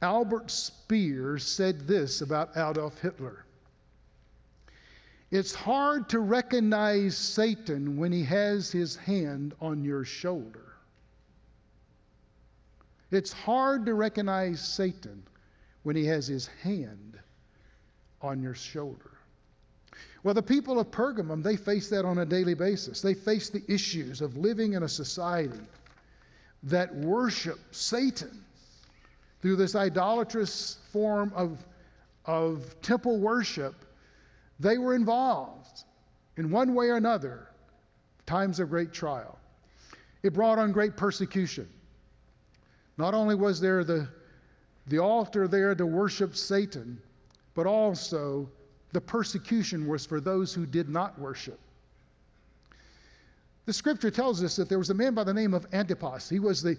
Albert 0.00 0.50
Speer 0.50 1.38
said 1.38 1.86
this 1.86 2.20
about 2.20 2.56
Adolf 2.56 2.98
Hitler 3.00 3.44
It's 5.30 5.54
hard 5.54 6.08
to 6.10 6.20
recognize 6.20 7.16
Satan 7.16 7.98
when 7.98 8.12
he 8.12 8.24
has 8.24 8.70
his 8.70 8.96
hand 8.96 9.54
on 9.60 9.84
your 9.84 10.04
shoulder. 10.04 10.64
It's 13.10 13.32
hard 13.32 13.86
to 13.86 13.94
recognize 13.94 14.60
Satan 14.60 15.22
when 15.82 15.96
he 15.96 16.04
has 16.06 16.26
his 16.26 16.46
hand 16.46 17.18
on 18.20 18.42
your 18.42 18.54
shoulder. 18.54 19.12
Well, 20.22 20.34
the 20.34 20.42
people 20.42 20.78
of 20.80 20.90
Pergamum, 20.90 21.42
they 21.42 21.56
face 21.56 21.88
that 21.90 22.04
on 22.04 22.18
a 22.18 22.26
daily 22.26 22.54
basis. 22.54 23.00
They 23.00 23.14
face 23.14 23.50
the 23.50 23.62
issues 23.68 24.20
of 24.20 24.36
living 24.36 24.72
in 24.72 24.82
a 24.82 24.88
society 24.88 25.60
that 26.64 26.94
worship 26.96 27.58
Satan 27.70 28.44
through 29.40 29.56
this 29.56 29.74
idolatrous 29.74 30.78
form 30.92 31.32
of, 31.34 31.64
of 32.24 32.74
temple 32.82 33.20
worship. 33.20 33.74
They 34.60 34.78
were 34.78 34.94
involved 34.94 35.84
in 36.36 36.50
one 36.50 36.74
way 36.74 36.88
or 36.88 36.96
another, 36.96 37.48
times 38.26 38.60
of 38.60 38.70
great 38.70 38.92
trial. 38.92 39.38
It 40.22 40.32
brought 40.32 40.58
on 40.58 40.72
great 40.72 40.96
persecution. 40.96 41.68
Not 42.96 43.14
only 43.14 43.34
was 43.34 43.60
there 43.60 43.84
the, 43.84 44.08
the 44.88 44.98
altar 44.98 45.46
there 45.46 45.74
to 45.74 45.86
worship 45.86 46.34
Satan, 46.34 47.00
but 47.54 47.66
also 47.66 48.50
the 48.92 49.00
persecution 49.00 49.86
was 49.86 50.04
for 50.04 50.20
those 50.20 50.52
who 50.52 50.66
did 50.66 50.88
not 50.88 51.18
worship. 51.18 51.60
The 53.66 53.72
scripture 53.72 54.10
tells 54.10 54.42
us 54.42 54.56
that 54.56 54.68
there 54.68 54.78
was 54.78 54.90
a 54.90 54.94
man 54.94 55.14
by 55.14 55.24
the 55.24 55.34
name 55.34 55.54
of 55.54 55.66
Antipas. 55.72 56.28
He 56.28 56.38
was 56.38 56.62
the, 56.62 56.76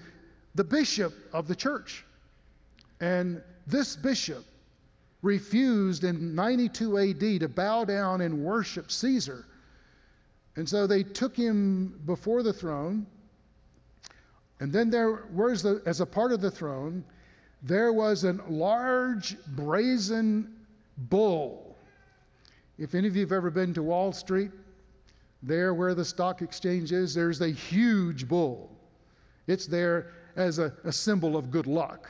the 0.55 0.63
bishop 0.63 1.13
of 1.33 1.47
the 1.47 1.55
church. 1.55 2.03
And 2.99 3.41
this 3.67 3.95
bishop 3.95 4.43
refused 5.21 6.03
in 6.03 6.33
92 6.33 6.97
AD 6.97 7.19
to 7.41 7.47
bow 7.47 7.83
down 7.83 8.21
and 8.21 8.43
worship 8.43 8.91
Caesar. 8.91 9.45
And 10.55 10.67
so 10.67 10.87
they 10.87 11.03
took 11.03 11.35
him 11.35 11.99
before 12.05 12.43
the 12.43 12.53
throne. 12.53 13.05
And 14.59 14.71
then 14.71 14.89
there 14.89 15.25
was, 15.33 15.63
the, 15.63 15.81
as 15.85 16.01
a 16.01 16.05
part 16.05 16.31
of 16.31 16.41
the 16.41 16.51
throne, 16.51 17.03
there 17.63 17.93
was 17.93 18.23
a 18.23 18.33
large 18.47 19.37
brazen 19.47 20.55
bull. 20.97 21.77
If 22.77 22.95
any 22.95 23.07
of 23.07 23.15
you 23.15 23.21
have 23.21 23.31
ever 23.31 23.49
been 23.49 23.73
to 23.73 23.83
Wall 23.83 24.13
Street, 24.13 24.51
there 25.43 25.73
where 25.73 25.93
the 25.93 26.03
stock 26.05 26.41
exchange 26.41 26.91
is, 26.91 27.13
there's 27.13 27.41
a 27.41 27.49
huge 27.49 28.27
bull. 28.27 28.69
It's 29.47 29.65
there 29.65 30.11
as 30.35 30.59
a, 30.59 30.73
a 30.83 30.91
symbol 30.91 31.35
of 31.37 31.51
good 31.51 31.67
luck, 31.67 32.09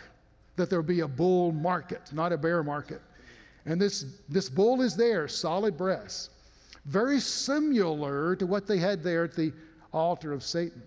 that 0.60 0.70
there'll 0.70 0.86
be 0.86 1.00
a 1.00 1.08
bull 1.08 1.52
market, 1.52 2.02
not 2.14 2.32
a 2.32 2.38
bear 2.38 2.64
market. 2.64 3.02
And 3.66 3.82
this, 3.82 4.06
this 4.28 4.50
bull 4.50 4.82
is 4.82 4.96
there, 4.96 5.28
solid 5.28 5.78
brass, 5.78 6.30
very 6.86 7.20
similar 7.20 8.36
to 8.36 8.46
what 8.46 8.68
they 8.68 8.78
had 8.78 9.04
there 9.04 9.24
at 9.24 9.36
the 9.36 9.52
altar 9.94 10.34
of 10.34 10.44
Satan. 10.44 10.82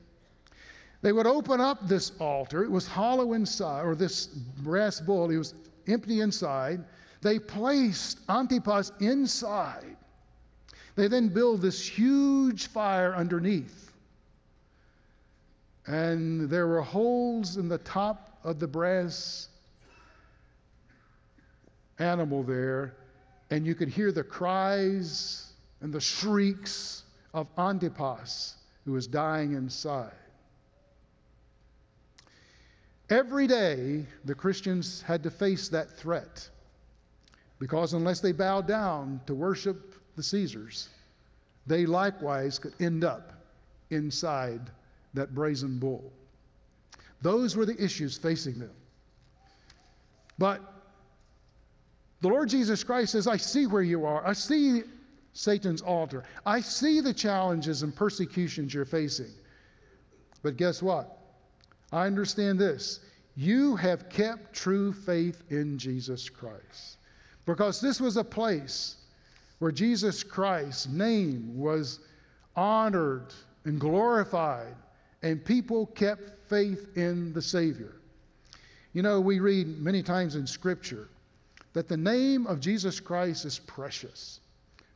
They 1.01 1.13
would 1.13 1.27
open 1.27 1.61
up 1.61 1.89
this 1.89 2.13
altar. 2.21 2.63
It 2.63 2.71
was 2.71 2.87
hollow 2.87 3.33
inside, 3.33 3.85
or 3.85 3.95
this 3.95 4.27
brass 4.27 5.01
bull, 5.01 5.31
it 5.31 5.37
was 5.37 5.55
empty 5.89 6.21
inside. 6.21 6.85
They 7.23 7.39
placed 7.39 8.21
Antipas 8.29 8.93
inside. 9.01 9.97
They 10.95 11.09
then 11.09 11.29
build 11.29 11.63
this 11.63 11.87
huge 11.87 12.67
fire 12.67 13.15
underneath. 13.15 13.93
And 15.87 16.49
there 16.49 16.67
were 16.67 16.83
holes 16.83 17.57
in 17.57 17.69
the 17.69 17.79
top 17.79 18.39
of 18.45 18.61
the 18.61 18.69
brass 18.69 19.49
animal 21.99 22.43
there, 22.43 22.95
and 23.51 23.67
you 23.67 23.75
could 23.75 23.89
hear 23.89 24.13
the 24.13 24.23
cries 24.23 25.53
and 25.81 25.93
the 25.93 26.01
shrieks 26.01 27.03
of 27.35 27.47
Antipas, 27.59 28.57
who 28.85 28.93
was 28.93 29.07
dying 29.07 29.53
inside. 29.53 30.13
Every 33.11 33.47
day, 33.47 34.07
the 34.25 34.35
Christians 34.35 35.03
had 35.03 35.23
to 35.25 35.31
face 35.31 35.69
that 35.69 35.91
threat 35.91 36.49
because 37.59 37.93
unless 37.93 38.21
they 38.21 38.33
bowed 38.33 38.67
down 38.67 39.21
to 39.27 39.35
worship 39.35 39.95
the 40.17 40.23
Caesars, 40.23 40.89
they 41.67 41.87
likewise 41.87 42.59
could 42.59 42.75
end 42.81 43.05
up 43.05 43.33
inside 43.91 44.61
that 45.15 45.35
brazen 45.35 45.79
bull. 45.79 46.11
Those 47.21 47.55
were 47.55 47.67
the 47.67 47.81
issues 47.83 48.17
facing 48.17 48.59
them. 48.59 48.73
But 50.39 50.61
the 52.23 52.29
Lord 52.29 52.49
Jesus 52.49 52.85
Christ 52.85 53.13
says, 53.13 53.27
I 53.27 53.37
see 53.37 53.67
where 53.67 53.83
you 53.83 54.07
are. 54.07 54.25
I 54.25 54.33
see 54.33 54.85
Satan's 55.33 55.83
altar. 55.83 56.23
I 56.47 56.61
see 56.61 57.01
the 57.01 57.13
challenges 57.13 57.83
and 57.83 57.95
persecutions 57.95 58.73
you're 58.73 58.85
facing. 58.85 59.33
But 60.45 60.57
guess 60.57 60.81
what? 60.83 61.19
I 61.91 62.07
understand 62.07 62.61
this. 62.61 63.01
You 63.35 63.75
have 63.77 64.09
kept 64.09 64.53
true 64.53 64.93
faith 64.93 65.43
in 65.51 65.79
Jesus 65.79 66.29
Christ. 66.29 66.99
Because 67.45 67.81
this 67.81 68.01
was 68.01 68.17
a 68.17 68.25
place 68.25 68.99
where 69.59 69.73
Jesus 69.73 70.23
Christ's 70.23 70.87
name 70.87 71.59
was 71.59 72.01
honored 72.55 73.35
and 73.65 73.81
glorified, 73.81 74.77
and 75.23 75.45
people 75.45 75.87
kept 75.87 76.49
faith 76.49 76.97
in 76.97 77.33
the 77.33 77.43
Savior. 77.43 77.97
You 78.93 79.03
know, 79.03 79.21
we 79.21 79.41
read 79.41 79.81
many 79.81 80.05
times 80.05 80.37
in 80.37 80.47
Scripture 80.47 81.09
that 81.73 81.89
the 81.89 81.97
name 81.97 82.47
of 82.47 82.61
Jesus 82.61 83.01
Christ 83.01 83.45
is 83.45 83.59
precious. 83.59 84.41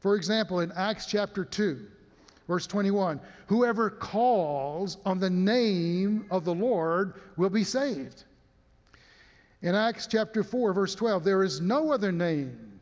For 0.00 0.16
example, 0.16 0.60
in 0.60 0.72
Acts 0.72 1.06
chapter 1.06 1.44
2, 1.44 1.86
Verse 2.46 2.66
21 2.66 3.20
Whoever 3.46 3.90
calls 3.90 4.98
on 5.04 5.20
the 5.20 5.30
name 5.30 6.26
of 6.30 6.44
the 6.44 6.54
Lord 6.54 7.14
will 7.36 7.50
be 7.50 7.64
saved. 7.64 8.24
In 9.62 9.74
Acts 9.74 10.06
chapter 10.06 10.42
4, 10.42 10.72
verse 10.72 10.94
12, 10.94 11.24
there 11.24 11.42
is 11.42 11.60
no 11.60 11.92
other 11.92 12.12
name 12.12 12.80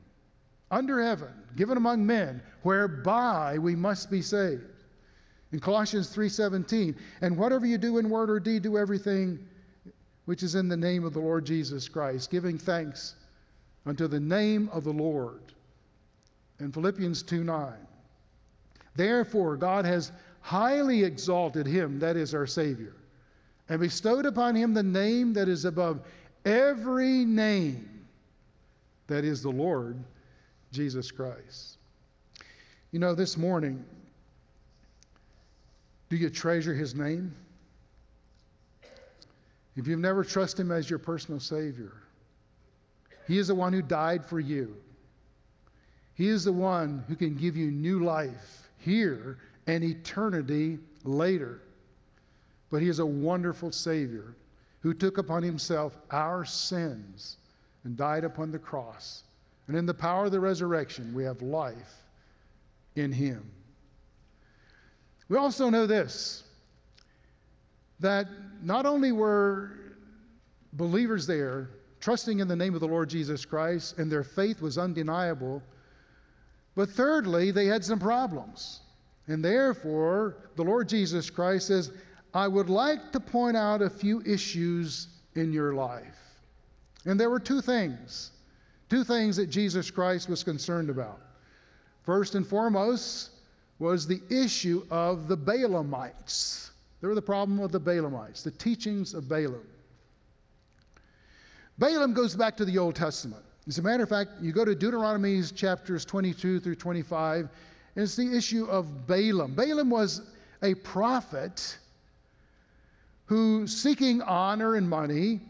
under 0.70 1.02
heaven 1.02 1.32
given 1.56 1.76
among 1.76 2.04
men 2.04 2.42
whereby 2.62 3.58
we 3.58 3.76
must 3.76 4.10
be 4.10 4.22
saved. 4.22 4.64
In 5.52 5.60
Colossians 5.60 6.08
3:17, 6.08 6.96
and 7.20 7.36
whatever 7.36 7.64
you 7.64 7.78
do 7.78 7.98
in 7.98 8.10
word 8.10 8.28
or 8.28 8.40
deed, 8.40 8.62
do 8.62 8.76
everything 8.76 9.38
which 10.24 10.42
is 10.42 10.56
in 10.56 10.68
the 10.68 10.76
name 10.76 11.04
of 11.04 11.12
the 11.12 11.20
Lord 11.20 11.44
Jesus 11.44 11.88
Christ, 11.88 12.30
giving 12.30 12.58
thanks 12.58 13.14
unto 13.86 14.06
the 14.06 14.20
name 14.20 14.68
of 14.72 14.84
the 14.84 14.92
Lord. 14.92 15.40
In 16.60 16.72
Philippians 16.72 17.22
2 17.22 17.44
9. 17.44 17.72
Therefore, 18.96 19.56
God 19.56 19.84
has 19.84 20.12
highly 20.40 21.02
exalted 21.02 21.66
him, 21.66 21.98
that 21.98 22.16
is 22.16 22.34
our 22.34 22.46
Savior, 22.46 22.94
and 23.68 23.80
bestowed 23.80 24.26
upon 24.26 24.54
him 24.54 24.74
the 24.74 24.82
name 24.82 25.32
that 25.32 25.48
is 25.48 25.64
above 25.64 26.00
every 26.44 27.24
name, 27.24 28.06
that 29.06 29.24
is 29.24 29.42
the 29.42 29.50
Lord 29.50 29.96
Jesus 30.70 31.10
Christ. 31.10 31.78
You 32.92 33.00
know, 33.00 33.14
this 33.14 33.36
morning, 33.36 33.84
do 36.08 36.16
you 36.16 36.30
treasure 36.30 36.74
his 36.74 36.94
name? 36.94 37.34
If 39.76 39.88
you've 39.88 39.98
never 39.98 40.22
trusted 40.22 40.60
him 40.60 40.70
as 40.70 40.88
your 40.88 41.00
personal 41.00 41.40
Savior, 41.40 41.92
he 43.26 43.38
is 43.38 43.48
the 43.48 43.54
one 43.54 43.72
who 43.72 43.82
died 43.82 44.24
for 44.24 44.40
you. 44.40 44.76
He 46.14 46.28
is 46.28 46.44
the 46.44 46.52
one 46.52 47.04
who 47.08 47.16
can 47.16 47.34
give 47.34 47.56
you 47.56 47.70
new 47.70 48.04
life 48.04 48.68
here 48.78 49.38
and 49.66 49.82
eternity 49.82 50.78
later. 51.02 51.62
But 52.70 52.82
he 52.82 52.88
is 52.88 52.98
a 52.98 53.06
wonderful 53.06 53.72
Savior 53.72 54.36
who 54.80 54.94
took 54.94 55.18
upon 55.18 55.42
himself 55.42 55.96
our 56.10 56.44
sins 56.44 57.38
and 57.84 57.96
died 57.96 58.24
upon 58.24 58.50
the 58.50 58.58
cross. 58.58 59.24
And 59.66 59.76
in 59.76 59.86
the 59.86 59.94
power 59.94 60.26
of 60.26 60.32
the 60.32 60.40
resurrection, 60.40 61.14
we 61.14 61.24
have 61.24 61.40
life 61.40 62.02
in 62.96 63.10
him. 63.10 63.50
We 65.28 65.38
also 65.38 65.70
know 65.70 65.86
this 65.86 66.44
that 68.00 68.26
not 68.62 68.84
only 68.84 69.12
were 69.12 69.72
believers 70.74 71.26
there 71.26 71.70
trusting 72.04 72.40
in 72.40 72.46
the 72.46 72.54
name 72.54 72.74
of 72.74 72.80
the 72.80 72.86
Lord 72.86 73.08
Jesus 73.08 73.46
Christ 73.46 73.96
and 73.96 74.12
their 74.12 74.22
faith 74.22 74.60
was 74.60 74.76
undeniable, 74.76 75.62
but 76.74 76.90
thirdly, 76.90 77.50
they 77.50 77.64
had 77.64 77.82
some 77.82 77.98
problems. 77.98 78.82
And 79.26 79.42
therefore, 79.42 80.36
the 80.56 80.64
Lord 80.64 80.86
Jesus 80.86 81.30
Christ 81.30 81.68
says, 81.68 81.92
I 82.34 82.46
would 82.46 82.68
like 82.68 83.10
to 83.12 83.20
point 83.20 83.56
out 83.56 83.80
a 83.80 83.88
few 83.88 84.20
issues 84.26 85.08
in 85.34 85.50
your 85.50 85.72
life. 85.72 86.18
And 87.06 87.18
there 87.18 87.30
were 87.30 87.40
two 87.40 87.62
things, 87.62 88.32
two 88.90 89.02
things 89.02 89.36
that 89.36 89.46
Jesus 89.46 89.90
Christ 89.90 90.28
was 90.28 90.44
concerned 90.44 90.90
about. 90.90 91.20
First 92.02 92.34
and 92.34 92.46
foremost 92.46 93.30
was 93.78 94.06
the 94.06 94.20
issue 94.28 94.84
of 94.90 95.26
the 95.26 95.38
Balaamites. 95.38 96.68
There 97.00 97.08
were 97.08 97.14
the 97.14 97.22
problem 97.22 97.60
of 97.60 97.72
the 97.72 97.80
Balaamites, 97.80 98.42
the 98.42 98.50
teachings 98.50 99.14
of 99.14 99.26
Balaam. 99.26 99.66
Balaam 101.78 102.14
goes 102.14 102.36
back 102.36 102.56
to 102.58 102.64
the 102.64 102.78
Old 102.78 102.94
Testament. 102.94 103.42
As 103.66 103.78
a 103.78 103.82
matter 103.82 104.02
of 104.02 104.08
fact, 104.08 104.30
you 104.40 104.52
go 104.52 104.64
to 104.64 104.74
Deuteronomy 104.74 105.42
chapters 105.42 106.04
22 106.04 106.60
through 106.60 106.76
25, 106.76 107.48
and 107.96 108.02
it's 108.02 108.14
the 108.14 108.36
issue 108.36 108.66
of 108.66 109.06
Balaam. 109.06 109.54
Balaam 109.54 109.90
was 109.90 110.22
a 110.62 110.74
prophet 110.74 111.78
who, 113.26 113.66
seeking 113.66 114.22
honor 114.22 114.76
and 114.76 114.88
money, 114.88 115.40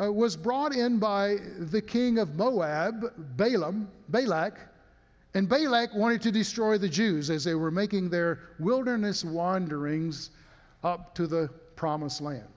uh, 0.00 0.10
was 0.10 0.36
brought 0.36 0.74
in 0.74 0.98
by 0.98 1.36
the 1.58 1.82
king 1.82 2.18
of 2.18 2.36
Moab, 2.36 3.12
Balaam, 3.36 3.90
Balak, 4.08 4.58
and 5.34 5.48
Balak 5.48 5.94
wanted 5.94 6.22
to 6.22 6.32
destroy 6.32 6.78
the 6.78 6.88
Jews 6.88 7.30
as 7.30 7.44
they 7.44 7.54
were 7.54 7.70
making 7.70 8.08
their 8.08 8.40
wilderness 8.58 9.24
wanderings 9.24 10.30
up 10.82 11.14
to 11.16 11.26
the 11.26 11.48
promised 11.76 12.20
land. 12.20 12.48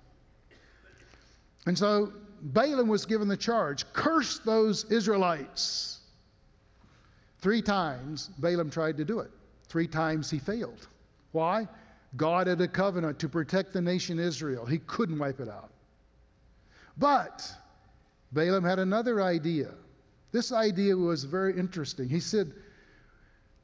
And 1.65 1.77
so 1.77 2.13
Balaam 2.43 2.89
was 2.89 3.05
given 3.05 3.29
the 3.29 3.37
charge 3.37 3.85
curse 3.93 4.39
those 4.39 4.83
Israelites. 4.91 6.01
Three 7.39 7.61
times 7.61 8.29
Balaam 8.37 8.69
tried 8.69 8.97
to 8.97 9.05
do 9.05 9.19
it, 9.19 9.31
three 9.67 9.87
times 9.87 10.29
he 10.29 10.39
failed. 10.39 10.87
Why? 11.31 11.67
God 12.15 12.47
had 12.47 12.61
a 12.61 12.67
covenant 12.67 13.17
to 13.19 13.29
protect 13.29 13.73
the 13.73 13.81
nation 13.81 14.19
Israel, 14.19 14.65
he 14.65 14.79
couldn't 14.79 15.17
wipe 15.17 15.39
it 15.39 15.49
out. 15.49 15.71
But 16.97 17.49
Balaam 18.33 18.63
had 18.63 18.77
another 18.77 19.21
idea. 19.21 19.71
This 20.31 20.51
idea 20.51 20.95
was 20.95 21.23
very 21.23 21.57
interesting. 21.57 22.09
He 22.09 22.19
said 22.19 22.53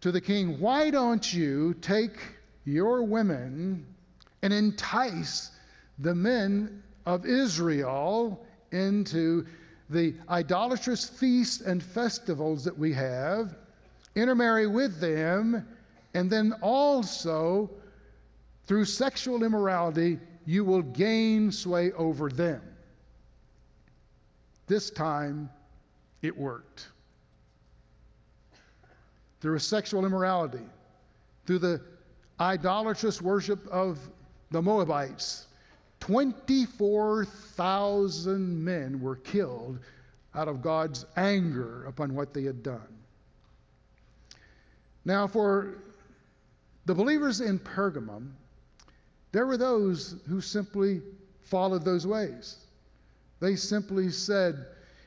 to 0.02 0.12
the 0.12 0.22
king, 0.22 0.60
Why 0.60 0.90
don't 0.90 1.34
you 1.34 1.76
take 1.82 2.18
your 2.66 3.04
women 3.04 3.86
and 4.42 4.54
entice 4.54 5.52
the 6.00 6.16
men 6.16 6.82
of 7.06 7.26
Israel 7.26 8.46
into 8.72 9.46
the 9.90 10.14
idolatrous 10.30 11.08
feasts 11.10 11.62
and 11.62 11.82
festivals 11.82 12.64
that 12.64 12.78
we 12.78 12.94
have, 12.94 13.56
intermarry 14.16 14.68
with 14.68 15.00
them, 15.00 15.66
and 16.14 16.30
then 16.30 16.54
also 16.62 17.70
through 18.66 18.86
sexual 18.86 19.44
immorality, 19.44 20.20
you 20.46 20.64
will 20.64 20.84
gain 20.84 21.52
sway 21.52 21.92
over 21.94 22.30
them. 22.30 22.62
this 24.68 24.92
time 24.92 25.50
it 26.22 26.38
worked. 26.38 26.90
Through 29.42 29.60
sexual 29.60 30.06
immorality, 30.06 30.66
through 31.46 31.60
the 31.60 31.82
idolatrous 32.40 33.22
worship 33.22 33.68
of 33.70 33.98
the 34.52 34.62
Moabites, 34.62 35.48
24,000 36.00 38.64
men 38.64 39.02
were 39.02 39.18
killed 39.18 39.80
out 40.36 40.48
of 40.48 40.62
God's 40.62 41.06
anger 41.18 41.84
upon 41.86 42.16
what 42.16 42.34
they 42.34 42.44
had 42.44 42.64
done. 42.64 42.88
Now, 45.06 45.28
for 45.28 45.84
the 46.86 46.94
believers 46.94 47.42
in 47.42 47.60
Pergamum, 47.60 48.32
there 49.32 49.46
were 49.46 49.58
those 49.58 50.16
who 50.28 50.42
simply 50.42 51.02
followed 51.42 51.86
those 51.86 52.08
ways. 52.08 52.58
They 53.40 53.56
simply 53.56 54.10
said, 54.10 54.66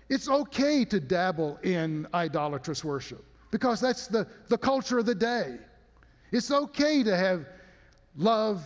it's 0.08 0.28
okay 0.28 0.84
to 0.86 1.00
dabble 1.00 1.58
in 1.62 2.06
idolatrous 2.14 2.84
worship 2.84 3.24
because 3.50 3.80
that's 3.80 4.06
the, 4.06 4.26
the 4.48 4.58
culture 4.58 4.98
of 4.98 5.06
the 5.06 5.14
day. 5.14 5.56
It's 6.32 6.50
okay 6.50 7.02
to 7.02 7.16
have 7.16 7.46
love 8.16 8.62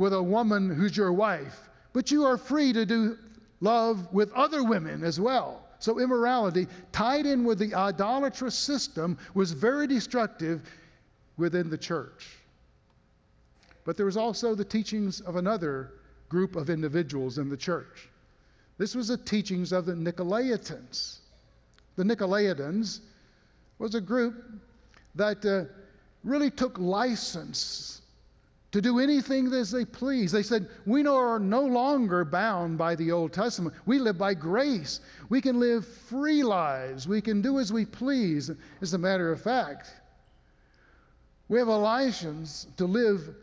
with 0.00 0.14
a 0.14 0.22
woman 0.22 0.70
who's 0.70 0.96
your 0.96 1.12
wife, 1.12 1.68
but 1.92 2.10
you 2.10 2.24
are 2.24 2.38
free 2.38 2.72
to 2.72 2.86
do 2.86 3.18
love 3.60 4.10
with 4.14 4.32
other 4.32 4.64
women 4.64 5.04
as 5.04 5.20
well. 5.20 5.68
So, 5.78 6.00
immorality, 6.00 6.66
tied 6.90 7.26
in 7.26 7.44
with 7.44 7.58
the 7.58 7.74
idolatrous 7.74 8.54
system, 8.54 9.18
was 9.34 9.52
very 9.52 9.86
destructive 9.86 10.62
within 11.36 11.68
the 11.68 11.76
church. 11.76 12.28
But 13.84 13.98
there 13.98 14.06
was 14.06 14.16
also 14.16 14.54
the 14.54 14.64
teachings 14.64 15.20
of 15.20 15.36
another 15.36 15.92
group 16.30 16.56
of 16.56 16.70
individuals 16.70 17.36
in 17.36 17.50
the 17.50 17.56
church. 17.56 18.08
This 18.78 18.94
was 18.94 19.08
the 19.08 19.18
teachings 19.18 19.70
of 19.70 19.84
the 19.84 19.92
Nicolaitans. 19.92 21.18
The 21.96 22.04
Nicolaitans 22.04 23.00
was 23.78 23.94
a 23.94 24.00
group 24.00 24.44
that 25.14 25.44
uh, 25.44 25.64
really 26.24 26.50
took 26.50 26.78
license 26.78 28.00
to 28.72 28.80
do 28.80 29.00
anything 29.00 29.52
as 29.52 29.70
they 29.70 29.84
please. 29.84 30.30
They 30.30 30.42
said, 30.42 30.68
We 30.86 31.04
are 31.06 31.38
no 31.38 31.62
longer 31.62 32.24
bound 32.24 32.78
by 32.78 32.94
the 32.94 33.10
Old 33.10 33.32
Testament. 33.32 33.74
We 33.86 33.98
live 33.98 34.16
by 34.16 34.34
grace. 34.34 35.00
We 35.28 35.40
can 35.40 35.58
live 35.58 35.86
free 35.86 36.42
lives. 36.42 37.08
We 37.08 37.20
can 37.20 37.42
do 37.42 37.58
as 37.58 37.72
we 37.72 37.84
please. 37.84 38.50
As 38.80 38.94
a 38.94 38.98
matter 38.98 39.32
of 39.32 39.40
fact, 39.40 39.92
we 41.48 41.58
have 41.58 41.68
a 41.68 41.76
license 41.76 42.68
to 42.76 42.86
live 42.86 43.34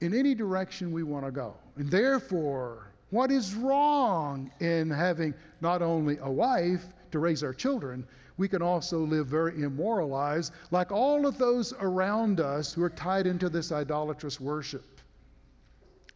in 0.00 0.14
any 0.14 0.34
direction 0.34 0.92
we 0.92 1.02
want 1.02 1.24
to 1.24 1.30
go. 1.30 1.54
And 1.76 1.90
therefore, 1.90 2.90
what 3.10 3.30
is 3.30 3.54
wrong 3.54 4.50
in 4.60 4.90
having 4.90 5.34
not 5.62 5.80
only 5.80 6.18
a 6.20 6.30
wife 6.30 6.84
to 7.12 7.18
raise 7.18 7.42
our 7.42 7.54
children, 7.54 8.06
we 8.36 8.48
can 8.48 8.62
also 8.62 8.98
live 8.98 9.28
very 9.28 9.62
immoral 9.62 10.08
lives, 10.08 10.50
like 10.70 10.90
all 10.90 11.26
of 11.26 11.38
those 11.38 11.72
around 11.80 12.40
us 12.40 12.72
who 12.72 12.82
are 12.82 12.90
tied 12.90 13.26
into 13.26 13.48
this 13.48 13.70
idolatrous 13.70 14.40
worship. 14.40 15.00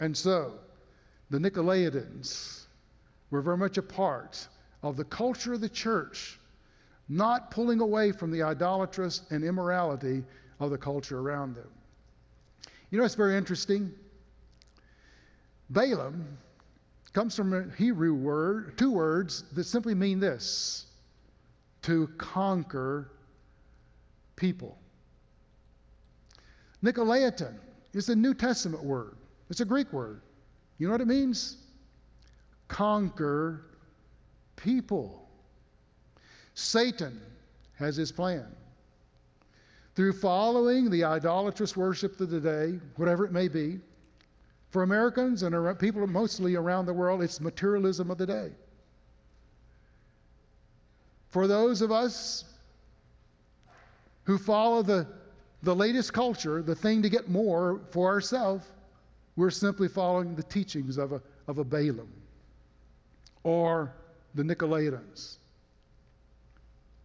And 0.00 0.16
so, 0.16 0.54
the 1.30 1.38
Nicolaitans 1.38 2.64
were 3.30 3.42
very 3.42 3.56
much 3.56 3.78
a 3.78 3.82
part 3.82 4.48
of 4.82 4.96
the 4.96 5.04
culture 5.04 5.52
of 5.52 5.60
the 5.60 5.68
church, 5.68 6.38
not 7.08 7.50
pulling 7.50 7.80
away 7.80 8.12
from 8.12 8.30
the 8.30 8.42
idolatrous 8.42 9.22
and 9.30 9.44
immorality 9.44 10.24
of 10.60 10.70
the 10.70 10.78
culture 10.78 11.18
around 11.20 11.54
them. 11.54 11.68
You 12.90 12.98
know, 12.98 13.04
it's 13.04 13.14
very 13.14 13.36
interesting. 13.36 13.92
Balaam 15.70 16.38
comes 17.12 17.36
from 17.36 17.52
a 17.52 17.76
Hebrew 17.76 18.14
word, 18.14 18.76
two 18.78 18.90
words 18.90 19.44
that 19.52 19.64
simply 19.64 19.94
mean 19.94 20.20
this 20.20 20.87
to 21.82 22.08
conquer 22.18 23.12
people. 24.36 24.78
Nicolaitan 26.82 27.54
is 27.92 28.08
a 28.08 28.16
New 28.16 28.34
Testament 28.34 28.84
word, 28.84 29.16
it's 29.50 29.60
a 29.60 29.64
Greek 29.64 29.92
word. 29.92 30.22
You 30.78 30.86
know 30.86 30.92
what 30.92 31.00
it 31.00 31.08
means? 31.08 31.56
Conquer 32.68 33.64
people. 34.54 35.28
Satan 36.54 37.20
has 37.74 37.96
his 37.96 38.12
plan. 38.12 38.46
Through 39.96 40.12
following 40.12 40.90
the 40.90 41.02
idolatrous 41.02 41.76
worship 41.76 42.20
of 42.20 42.30
the 42.30 42.40
day, 42.40 42.78
whatever 42.96 43.24
it 43.24 43.32
may 43.32 43.48
be, 43.48 43.80
for 44.70 44.82
Americans 44.82 45.42
and 45.42 45.78
people 45.78 46.06
mostly 46.06 46.54
around 46.54 46.86
the 46.86 46.92
world, 46.92 47.22
it's 47.22 47.40
materialism 47.40 48.10
of 48.10 48.18
the 48.18 48.26
day. 48.26 48.50
For 51.30 51.46
those 51.46 51.82
of 51.82 51.92
us 51.92 52.44
who 54.24 54.38
follow 54.38 54.82
the, 54.82 55.06
the 55.62 55.74
latest 55.74 56.12
culture, 56.12 56.62
the 56.62 56.74
thing 56.74 57.02
to 57.02 57.08
get 57.08 57.28
more 57.28 57.80
for 57.90 58.08
ourselves, 58.08 58.64
we're 59.36 59.50
simply 59.50 59.88
following 59.88 60.34
the 60.34 60.42
teachings 60.42 60.98
of 60.98 61.12
a, 61.12 61.22
of 61.46 61.58
a 61.58 61.64
Balaam 61.64 62.12
or 63.44 63.92
the 64.34 64.42
Nicolaitans. 64.42 65.36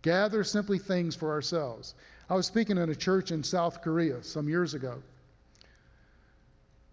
Gather 0.01 0.43
simply 0.43 0.79
things 0.79 1.15
for 1.15 1.31
ourselves. 1.31 1.95
I 2.29 2.35
was 2.35 2.45
speaking 2.45 2.77
in 2.77 2.89
a 2.89 2.95
church 2.95 3.31
in 3.31 3.43
South 3.43 3.81
Korea 3.81 4.23
some 4.23 4.49
years 4.49 4.73
ago. 4.73 5.01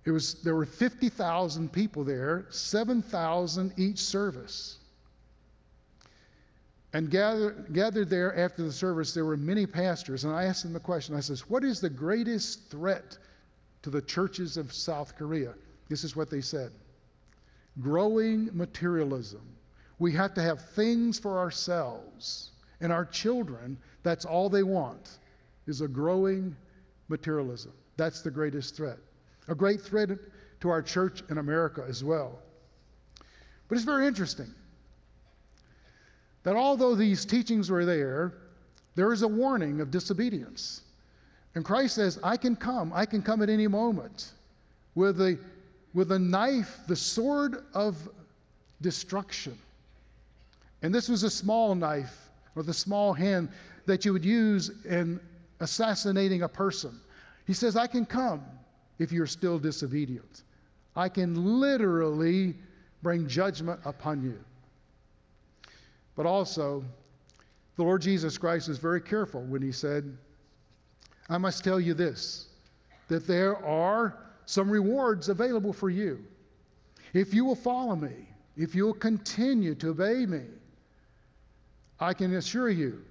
It 0.04 0.10
was, 0.10 0.34
there 0.42 0.54
were 0.54 0.66
50,000 0.66 1.72
people 1.72 2.04
there, 2.04 2.46
7,000 2.50 3.74
each 3.76 3.98
service. 3.98 4.78
And 6.92 7.10
gather, 7.10 7.52
gathered 7.72 8.10
there 8.10 8.36
after 8.36 8.62
the 8.62 8.72
service, 8.72 9.14
there 9.14 9.24
were 9.24 9.36
many 9.36 9.64
pastors. 9.64 10.24
And 10.24 10.34
I 10.34 10.44
asked 10.44 10.64
them 10.64 10.72
the 10.72 10.80
question 10.80 11.14
I 11.14 11.20
says, 11.20 11.48
What 11.48 11.64
is 11.64 11.80
the 11.80 11.90
greatest 11.90 12.68
threat 12.68 13.16
to 13.82 13.90
the 13.90 14.02
churches 14.02 14.56
of 14.56 14.72
South 14.72 15.16
Korea? 15.16 15.54
This 15.88 16.04
is 16.04 16.16
what 16.16 16.30
they 16.30 16.40
said 16.40 16.72
growing 17.80 18.50
materialism. 18.52 19.40
We 19.98 20.12
have 20.12 20.34
to 20.34 20.42
have 20.42 20.60
things 20.70 21.18
for 21.18 21.38
ourselves 21.38 22.50
and 22.80 22.92
our 22.92 23.04
children. 23.04 23.78
That's 24.02 24.24
all 24.24 24.48
they 24.48 24.62
want, 24.62 25.18
is 25.66 25.80
a 25.80 25.88
growing 25.88 26.56
materialism. 27.08 27.72
That's 27.96 28.22
the 28.22 28.30
greatest 28.30 28.76
threat. 28.76 28.98
A 29.48 29.54
great 29.54 29.80
threat 29.80 30.10
to 30.60 30.68
our 30.68 30.82
church 30.82 31.22
in 31.30 31.38
America 31.38 31.84
as 31.88 32.02
well. 32.02 32.38
But 33.68 33.76
it's 33.76 33.84
very 33.84 34.06
interesting 34.06 34.52
that 36.42 36.56
although 36.56 36.94
these 36.94 37.24
teachings 37.24 37.70
were 37.70 37.84
there, 37.84 38.34
there 38.94 39.12
is 39.12 39.22
a 39.22 39.28
warning 39.28 39.80
of 39.80 39.90
disobedience. 39.90 40.82
And 41.54 41.64
Christ 41.64 41.96
says, 41.96 42.18
I 42.22 42.36
can 42.36 42.56
come, 42.56 42.92
I 42.94 43.06
can 43.06 43.22
come 43.22 43.42
at 43.42 43.50
any 43.50 43.66
moment 43.66 44.32
with 44.94 45.20
a, 45.20 45.38
with 45.94 46.12
a 46.12 46.18
knife, 46.18 46.80
the 46.86 46.96
sword 46.96 47.64
of 47.74 48.08
destruction. 48.80 49.58
And 50.82 50.94
this 50.94 51.08
was 51.08 51.22
a 51.22 51.30
small 51.30 51.74
knife 51.74 52.30
or 52.56 52.62
the 52.62 52.74
small 52.74 53.12
hand 53.12 53.48
that 53.86 54.04
you 54.04 54.12
would 54.12 54.24
use 54.24 54.70
in 54.84 55.20
assassinating 55.60 56.42
a 56.42 56.48
person. 56.48 56.98
He 57.46 57.52
says, 57.52 57.76
I 57.76 57.86
can 57.86 58.06
come 58.06 58.42
if 58.98 59.12
you're 59.12 59.26
still 59.26 59.58
disobedient. 59.58 60.42
I 60.96 61.08
can 61.08 61.60
literally 61.60 62.54
bring 63.02 63.26
judgment 63.28 63.80
upon 63.84 64.22
you. 64.22 64.38
But 66.20 66.26
also, 66.26 66.84
the 67.76 67.82
Lord 67.82 68.02
Jesus 68.02 68.36
Christ 68.36 68.68
was 68.68 68.76
very 68.76 69.00
careful 69.00 69.40
when 69.40 69.62
he 69.62 69.72
said, 69.72 70.18
I 71.30 71.38
must 71.38 71.64
tell 71.64 71.80
you 71.80 71.94
this, 71.94 72.48
that 73.08 73.26
there 73.26 73.56
are 73.64 74.18
some 74.44 74.68
rewards 74.68 75.30
available 75.30 75.72
for 75.72 75.88
you. 75.88 76.22
If 77.14 77.32
you 77.32 77.46
will 77.46 77.54
follow 77.54 77.96
me, 77.96 78.28
if 78.54 78.74
you 78.74 78.84
will 78.84 78.92
continue 78.92 79.74
to 79.76 79.92
obey 79.92 80.26
me, 80.26 80.42
I 81.98 82.12
can 82.12 82.34
assure 82.34 82.68
you 82.68 83.02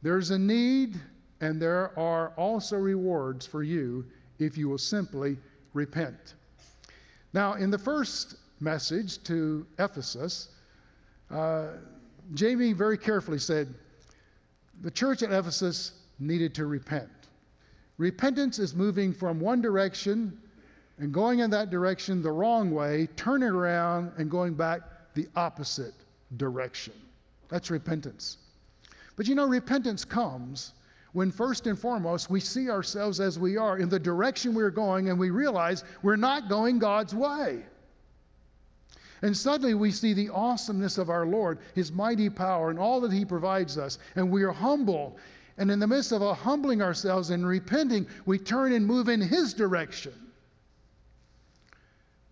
there's 0.00 0.30
a 0.30 0.38
need 0.38 0.98
and 1.42 1.60
there 1.60 1.92
are 1.98 2.30
also 2.38 2.78
rewards 2.78 3.46
for 3.46 3.62
you 3.62 4.06
if 4.38 4.56
you 4.56 4.70
will 4.70 4.78
simply 4.78 5.36
repent. 5.74 6.32
Now, 7.34 7.56
in 7.56 7.70
the 7.70 7.78
first 7.78 8.36
message 8.58 9.22
to 9.24 9.66
Ephesus, 9.78 10.48
uh, 11.30 11.72
Jamie 12.34 12.72
very 12.72 12.96
carefully 12.96 13.38
said 13.38 13.74
the 14.80 14.90
church 14.90 15.22
at 15.22 15.32
Ephesus 15.32 15.92
needed 16.18 16.54
to 16.54 16.66
repent. 16.66 17.10
Repentance 17.98 18.58
is 18.58 18.74
moving 18.74 19.12
from 19.12 19.38
one 19.38 19.60
direction 19.60 20.38
and 20.98 21.12
going 21.12 21.40
in 21.40 21.50
that 21.50 21.70
direction 21.70 22.22
the 22.22 22.30
wrong 22.30 22.70
way, 22.70 23.08
turning 23.16 23.50
around 23.50 24.12
and 24.16 24.30
going 24.30 24.54
back 24.54 24.82
the 25.14 25.28
opposite 25.36 25.94
direction. 26.36 26.94
That's 27.48 27.70
repentance. 27.70 28.38
But 29.16 29.26
you 29.26 29.34
know, 29.34 29.46
repentance 29.46 30.04
comes 30.04 30.72
when 31.12 31.30
first 31.30 31.66
and 31.66 31.78
foremost 31.78 32.30
we 32.30 32.40
see 32.40 32.70
ourselves 32.70 33.20
as 33.20 33.38
we 33.38 33.56
are 33.56 33.78
in 33.78 33.88
the 33.88 33.98
direction 33.98 34.54
we're 34.54 34.70
going 34.70 35.10
and 35.10 35.18
we 35.18 35.30
realize 35.30 35.84
we're 36.02 36.16
not 36.16 36.48
going 36.48 36.78
God's 36.78 37.14
way. 37.14 37.62
And 39.22 39.36
suddenly 39.36 39.74
we 39.74 39.92
see 39.92 40.14
the 40.14 40.30
awesomeness 40.30 40.98
of 40.98 41.08
our 41.08 41.24
Lord, 41.24 41.60
His 41.74 41.92
mighty 41.92 42.28
power, 42.28 42.70
and 42.70 42.78
all 42.78 43.00
that 43.02 43.12
He 43.12 43.24
provides 43.24 43.78
us. 43.78 43.98
And 44.16 44.30
we 44.30 44.42
are 44.42 44.52
humble. 44.52 45.16
And 45.58 45.70
in 45.70 45.78
the 45.78 45.86
midst 45.86 46.12
of 46.12 46.36
humbling 46.36 46.82
ourselves 46.82 47.30
and 47.30 47.46
repenting, 47.46 48.06
we 48.26 48.38
turn 48.38 48.72
and 48.72 48.84
move 48.84 49.08
in 49.08 49.20
His 49.20 49.54
direction. 49.54 50.12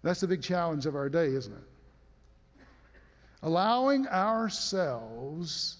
That's 0.02 0.20
the 0.20 0.28
big 0.28 0.42
challenge 0.42 0.86
of 0.86 0.96
our 0.96 1.08
day, 1.08 1.26
isn't 1.26 1.52
it? 1.52 2.62
Allowing 3.42 4.08
ourselves 4.08 5.76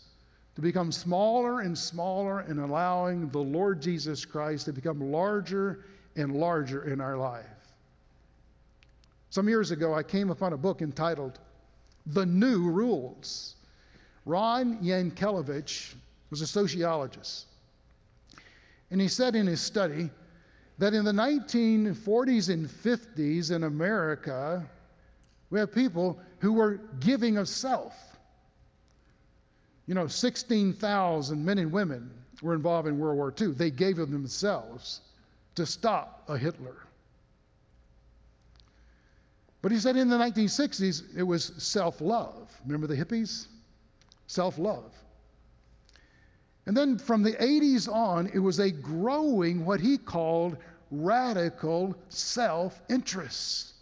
to 0.55 0.61
become 0.61 0.93
smaller 0.93 1.61
and 1.61 1.77
smaller 1.77 2.41
and 2.41 2.61
allowing 2.61 3.29
the 3.31 3.39
Lord 3.39 3.83
Jesus 3.83 4.25
Christ 4.25 4.67
to 4.67 4.73
become 4.73 5.01
larger 5.11 5.85
and 6.17 6.37
larger 6.37 6.85
in 6.85 7.01
our 7.01 7.17
life. 7.17 7.47
Some 9.31 9.49
years 9.49 9.71
ago, 9.71 9.95
I 9.95 10.03
came 10.03 10.31
upon 10.31 10.53
a 10.53 10.57
book 10.57 10.83
entitled 10.83 11.39
The 12.07 12.27
New 12.27 12.69
Rules. 12.69 13.55
Ron 14.27 14.79
Yankelovich 14.83 15.95
was 16.31 16.41
a 16.41 16.47
sociologist. 16.47 17.47
And 18.91 19.01
he 19.01 19.07
said 19.07 19.37
in 19.37 19.47
his 19.47 19.61
study 19.61 20.11
that 20.79 20.95
in 20.95 21.05
the 21.05 21.13
1940s 21.13 22.53
and 22.53 22.67
50s 22.67 23.55
in 23.55 23.63
America, 23.63 24.69
we 25.51 25.61
have 25.61 25.73
people 25.73 26.19
who 26.41 26.53
were 26.53 26.81
giving 26.99 27.37
of 27.37 27.49
self. 27.49 27.95
You 29.87 29.95
know, 29.95 30.09
16,000 30.09 31.45
men 31.45 31.59
and 31.59 31.71
women 31.71 32.11
were 32.43 32.55
involved 32.55 32.89
in 32.89 32.99
World 32.99 33.17
War 33.17 33.33
II. 33.41 33.53
They 33.53 33.71
gave 33.71 34.01
of 34.01 34.11
themselves 34.11 35.01
to 35.55 35.67
stop 35.67 36.25
a 36.29 36.37
Hitler. 36.37 36.77
But 39.63 39.73
he 39.73 39.79
said 39.79 39.97
in 39.97 40.09
the 40.09 40.17
1960s, 40.17 41.17
it 41.17 41.23
was 41.23 41.53
self 41.59 42.01
love. 42.01 42.51
Remember 42.65 42.87
the 42.87 42.97
hippies? 42.97 43.49
Self 44.27 44.59
love. 44.59 44.95
And 46.67 46.77
then 46.77 46.99
from 46.99 47.23
the 47.23 47.33
80s 47.33 47.93
on, 47.93 48.31
it 48.33 48.39
was 48.39 48.59
a 48.61 48.71
growing, 48.71 49.65
what 49.65 49.81
he 49.81 49.99
called 49.99 50.57
radical 50.91 51.95
self 52.09 52.81
interest. 52.89 53.75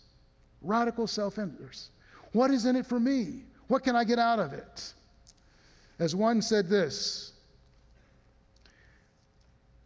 Radical 0.63 1.07
self 1.07 1.39
interest. 1.39 1.91
What 2.33 2.51
is 2.51 2.67
in 2.67 2.77
it 2.77 2.87
for 2.87 2.99
me? 2.99 3.45
What 3.69 3.85
can 3.85 3.95
I 3.95 4.05
get 4.05 4.19
out 4.19 4.39
of 4.39 4.53
it? 4.53 4.95
As 5.99 6.15
one 6.15 6.41
said 6.43 6.69
this 6.69 7.33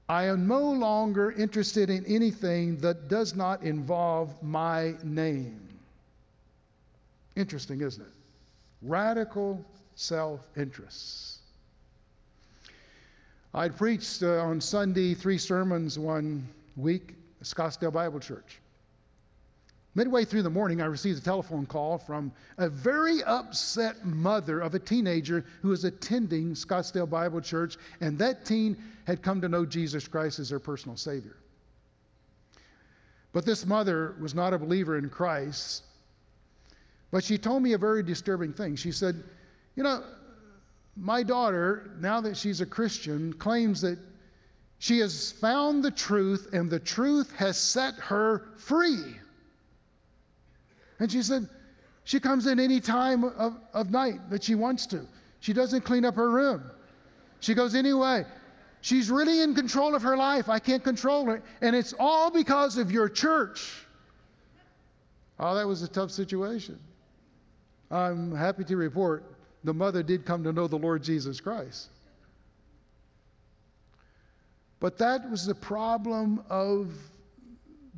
I 0.09 0.25
am 0.25 0.47
no 0.47 0.61
longer 0.61 1.33
interested 1.33 1.89
in 1.89 2.05
anything 2.07 2.77
that 2.79 3.09
does 3.09 3.35
not 3.35 3.63
involve 3.63 4.41
my 4.43 4.95
name. 5.03 5.72
Interesting, 7.37 7.81
isn't 7.81 8.03
it? 8.03 8.13
Radical 8.83 9.65
self 9.95 10.47
interest. 10.57 11.39
I'd 13.55 13.77
preached 13.77 14.23
uh, 14.23 14.39
on 14.39 14.61
Sunday 14.61 15.15
three 15.15 15.39
sermons 15.39 15.99
one 15.99 16.49
week 16.77 17.15
at 17.41 17.47
Scottsdale 17.47 17.93
Bible 17.93 18.19
Church. 18.19 18.61
Midway 19.95 20.25
through 20.25 20.43
the 20.43 20.51
morning, 20.51 20.81
I 20.81 20.87
received 20.87 21.19
a 21.19 21.23
telephone 21.23 21.67
call 21.67 21.99
from 21.99 22.33
a 22.57 22.71
very 22.71 23.23
upset 23.25 24.07
mother 24.07 24.61
of 24.61 24.75
a 24.75 24.79
teenager 24.79 25.45
who 25.61 25.69
was 25.69 25.85
attending 25.85 26.55
Scottsdale 26.55 27.09
Bible 27.09 27.43
Church, 27.43 27.77
and 28.01 28.19
that 28.19 28.47
teen 28.47 28.75
had 29.07 29.21
come 29.21 29.43
to 29.43 29.51
know 29.51 29.67
Jesus 29.67 30.09
Christ 30.09 30.39
as 30.39 30.49
their 30.49 30.59
personal 30.59 30.97
Savior. 30.97 31.37
But 33.35 33.45
this 33.45 33.67
mother 33.67 34.15
was 34.19 34.35
not 34.35 34.55
a 34.55 34.59
believer 34.59 34.97
in 34.97 35.11
Christ, 35.11 35.83
but 37.13 37.23
she 37.23 37.39
told 37.39 37.63
me 37.63 37.75
a 37.75 37.79
very 37.79 38.03
disturbing 38.03 38.53
thing. 38.53 38.75
She 38.75 38.91
said, 38.91 39.23
You 39.77 39.85
know, 39.85 40.03
my 40.97 41.23
daughter, 41.23 41.93
now 42.01 42.21
that 42.21 42.37
she's 42.37 42.61
a 42.61 42.67
Christian, 42.67 43.33
claims 43.35 43.81
that 43.83 43.99
she 44.79 44.99
has 44.99 45.31
found 45.31 45.85
the 45.85 45.93
truth 45.93 46.49
and 46.53 46.69
the 46.69 46.81
truth 46.81 47.33
has 47.37 47.57
set 47.57 47.95
her 47.95 48.49
free. 48.57 49.15
And 50.99 51.11
she 51.11 51.23
said, 51.23 51.49
she 52.05 52.19
comes 52.19 52.47
in 52.47 52.59
any 52.59 52.81
time 52.81 53.25
of, 53.25 53.59
of 53.73 53.91
night 53.91 54.29
that 54.31 54.43
she 54.43 54.55
wants 54.55 54.87
to. 54.87 55.07
She 55.41 55.53
doesn't 55.53 55.83
clean 55.83 56.05
up 56.05 56.17
her 56.17 56.31
room. 56.31 56.63
She 57.41 57.55
goes 57.55 57.75
anyway. 57.75 58.25
She's 58.81 59.11
really 59.11 59.41
in 59.41 59.55
control 59.55 59.95
of 59.95 60.03
her 60.03 60.17
life. 60.17 60.49
I 60.49 60.59
can't 60.59 60.83
control 60.83 61.27
her. 61.27 61.43
And 61.61 61.77
it's 61.77 61.95
all 61.99 62.31
because 62.31 62.77
of 62.77 62.91
your 62.91 63.09
church. 63.09 63.87
Oh, 65.39 65.55
that 65.55 65.67
was 65.67 65.83
a 65.83 65.89
tough 65.89 66.11
situation. 66.11 66.79
I'm 67.93 68.35
happy 68.35 68.65
to 68.65 68.77
report 68.77 69.25
the 69.65 69.75
mother 69.75 70.03
did 70.03 70.25
come 70.25 70.43
to 70.45 70.53
know 70.53 70.67
the 70.67 70.79
Lord 70.79 71.03
Jesus 71.03 71.41
Christ. 71.41 71.91
But 74.81 74.99
that 74.99 75.31
was 75.31 75.47
the 75.47 75.55
problem 75.55 76.43
of 76.51 76.95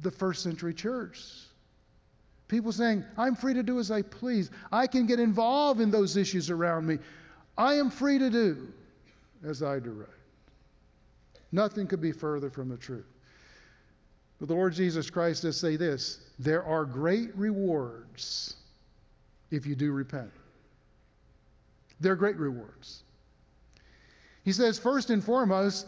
the 0.02 0.10
first 0.10 0.42
century 0.42 0.74
church. 0.74 1.22
People 2.48 2.72
saying, 2.72 3.04
I'm 3.16 3.34
free 3.34 3.54
to 3.54 3.62
do 3.62 3.78
as 3.78 3.90
I 3.90 4.02
please. 4.02 4.50
I 4.70 4.86
can 4.86 5.06
get 5.06 5.18
involved 5.18 5.80
in 5.80 5.90
those 5.90 6.16
issues 6.16 6.50
around 6.50 6.86
me. 6.86 6.98
I 7.56 7.74
am 7.74 7.88
free 7.88 8.18
to 8.18 8.28
do 8.28 8.68
as 9.46 9.62
I 9.62 9.78
direct. 9.78 10.10
Nothing 11.52 11.86
could 11.86 12.00
be 12.00 12.12
further 12.12 12.50
from 12.50 12.68
the 12.68 12.76
truth. 12.76 13.06
But 14.38 14.48
the 14.48 14.54
Lord 14.54 14.74
Jesus 14.74 15.08
Christ 15.08 15.42
does 15.42 15.58
say 15.58 15.76
this 15.76 16.32
there 16.38 16.64
are 16.64 16.84
great 16.84 17.34
rewards 17.36 18.56
if 19.54 19.66
you 19.66 19.74
do 19.74 19.92
repent. 19.92 20.30
There 22.00 22.12
are 22.12 22.16
great 22.16 22.36
rewards. 22.36 23.02
He 24.44 24.52
says, 24.52 24.78
first 24.78 25.10
and 25.10 25.24
foremost, 25.24 25.86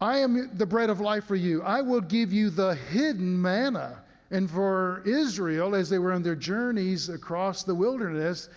I 0.00 0.18
am 0.18 0.50
the 0.56 0.66
bread 0.66 0.88
of 0.88 1.00
life 1.00 1.24
for 1.24 1.36
you. 1.36 1.62
I 1.62 1.82
will 1.82 2.00
give 2.00 2.32
you 2.32 2.48
the 2.48 2.74
hidden 2.74 3.40
manna. 3.40 4.02
And 4.30 4.50
for 4.50 5.02
Israel, 5.04 5.74
as 5.74 5.90
they 5.90 5.98
were 5.98 6.12
on 6.12 6.22
their 6.22 6.36
journeys 6.36 7.08
across 7.08 7.64
the 7.64 7.74
wilderness, 7.74 8.48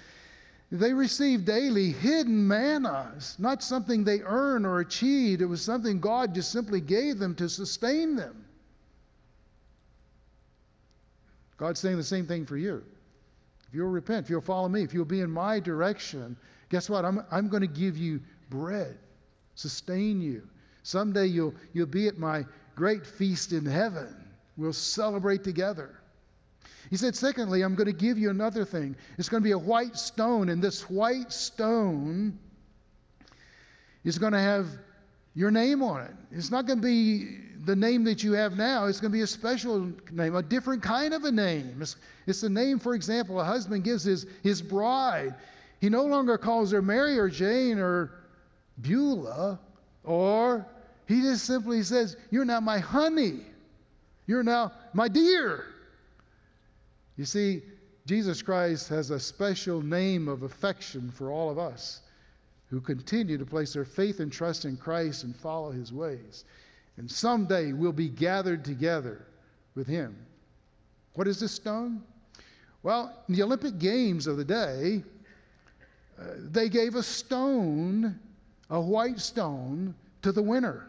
they 0.71 0.93
received 0.93 1.45
daily 1.45 1.91
hidden 1.91 2.47
manna, 2.47 3.12
it's 3.15 3.38
not 3.38 3.62
something 3.62 4.04
they 4.04 4.21
earned 4.21 4.65
or 4.65 4.80
achieved. 4.80 5.41
It 5.41 5.45
was 5.45 5.62
something 5.62 5.99
God 5.99 6.34
just 6.34 6.52
simply 6.52 6.82
gave 6.82 7.19
them 7.19 7.36
to 7.36 7.47
sustain 7.47 8.15
them. 8.15 8.43
God's 11.58 11.80
saying 11.80 11.97
the 11.97 12.04
same 12.04 12.26
thing 12.26 12.45
for 12.45 12.58
you. 12.58 12.84
If 13.74 13.78
you'll 13.78 13.90
repent, 13.90 14.26
if 14.26 14.30
you'll 14.30 14.42
follow 14.42 14.70
me, 14.70 14.84
if 14.84 14.94
you'll 14.94 15.04
be 15.04 15.22
in 15.22 15.32
my 15.32 15.60
direction, 15.60 16.38
guess 16.70 16.88
what? 16.88 17.06
I'm, 17.06 17.26
I'm 17.32 17.50
going 17.50 17.62
to 17.62 17.68
give 17.68 17.98
you 17.98 18.22
bread, 18.52 19.00
sustain 19.56 20.22
you. 20.22 20.48
Someday 20.84 21.26
you'll, 21.26 21.56
you'll 21.74 21.88
be 21.88 22.08
at 22.08 22.20
my 22.20 22.46
great 22.76 23.04
feast 23.04 23.52
in 23.52 23.66
heaven. 23.66 24.16
We'll 24.58 24.74
celebrate 24.74 25.44
together. 25.44 26.00
He 26.92 26.98
said, 26.98 27.16
secondly, 27.16 27.64
I'm 27.64 27.74
going 27.74 27.88
to 27.88 27.98
give 27.98 28.20
you 28.20 28.30
another 28.30 28.64
thing. 28.64 28.96
It's 29.18 29.28
going 29.28 29.42
to 29.42 29.44
be 29.44 29.54
a 29.54 29.58
white 29.58 29.98
stone, 29.98 30.50
and 30.50 30.62
this 30.62 30.88
white 30.88 31.34
stone 31.34 32.38
is 34.04 34.20
going 34.20 34.34
to 34.34 34.40
have 34.40 34.68
your 35.34 35.50
name 35.50 35.82
on 35.82 36.02
it. 36.02 36.14
It's 36.30 36.52
not 36.52 36.68
going 36.68 36.80
to 36.80 36.86
be 36.86 37.40
the 37.65 37.76
name 37.76 38.04
that 38.06 38.23
you 38.23 38.34
have 38.34 38.58
now, 38.58 38.86
is 38.86 38.99
going 38.99 39.12
to 39.12 39.17
be 39.17 39.21
a 39.21 39.28
special 39.28 39.91
name, 40.12 40.36
a 40.36 40.43
different 40.43 40.84
kind 40.84 41.13
of 41.13 41.23
a 41.23 41.32
name. 41.32 41.78
It's, 41.82 41.95
it's 42.28 42.41
the 42.41 42.49
name, 42.49 42.80
for 42.80 42.93
example, 42.93 43.39
a 43.39 43.43
husband 43.43 43.84
gives 43.84 44.04
his, 44.04 44.26
his 44.43 44.62
bride. 44.62 45.36
He 45.80 45.89
no 45.89 46.06
longer 46.06 46.38
calls 46.38 46.71
her 46.71 46.82
Mary 46.82 47.17
or 47.17 47.30
Jane 47.30 47.80
or 47.80 48.12
Beulah, 48.78 49.60
or 50.04 50.65
he 51.08 51.21
just 51.21 51.45
simply 51.45 51.84
says, 51.84 52.17
You're 52.32 52.45
now 52.45 52.60
my 52.60 52.80
honey. 52.80 53.41
You're 54.26 54.43
now 54.43 54.71
my 54.93 55.08
dear. 55.08 55.65
You 57.17 57.26
see, 57.26 57.62
Jesus 58.06 58.41
Christ 58.41 58.89
has 58.89 59.12
a 59.12 59.19
special 59.19 59.82
name 59.82 60.28
of 60.28 60.43
affection 60.43 61.12
for 61.12 61.32
all 61.32 61.49
of 61.49 61.60
us 61.60 62.02
who 62.69 62.82
continue 62.82 63.38
to 63.38 63.45
place 63.45 63.73
their 63.73 63.86
faith 63.86 64.19
and 64.19 64.32
trust 64.32 64.65
in 64.65 64.78
Christ 64.78 65.23
and 65.23 65.36
follow 65.36 65.71
his 65.71 65.93
ways. 65.93 66.43
And 66.98 67.10
someday 67.10 67.74
we'll 67.74 67.92
be 67.92 68.10
gathered 68.10 68.64
together 68.64 69.26
with 69.76 69.88
him. 69.88 70.16
What 71.14 71.28
is 71.28 71.40
this 71.40 71.52
stone? 71.52 72.04
Well, 72.84 73.24
in 73.28 73.36
the 73.36 73.44
Olympic 73.44 73.80
Games 73.80 74.28
of 74.28 74.38
the 74.38 74.46
day, 74.46 75.04
uh, 76.20 76.24
they 76.38 76.70
gave 76.70 76.96
a 76.96 77.04
stone, 77.04 78.20
a 78.70 78.80
white 78.80 79.20
stone, 79.20 79.96
to 80.22 80.32
the 80.32 80.42
winner. 80.42 80.88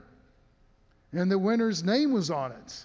And 1.13 1.31
the 1.31 1.39
winner's 1.39 1.85
name 1.85 2.13
was 2.13 2.31
on 2.31 2.53
it. 2.53 2.85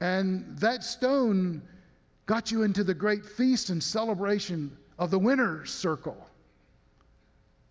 And 0.00 0.56
that 0.58 0.82
stone 0.82 1.62
got 2.26 2.50
you 2.50 2.62
into 2.62 2.84
the 2.84 2.94
great 2.94 3.24
feast 3.24 3.70
and 3.70 3.82
celebration 3.82 4.76
of 4.98 5.10
the 5.10 5.18
winner's 5.18 5.72
circle. 5.72 6.16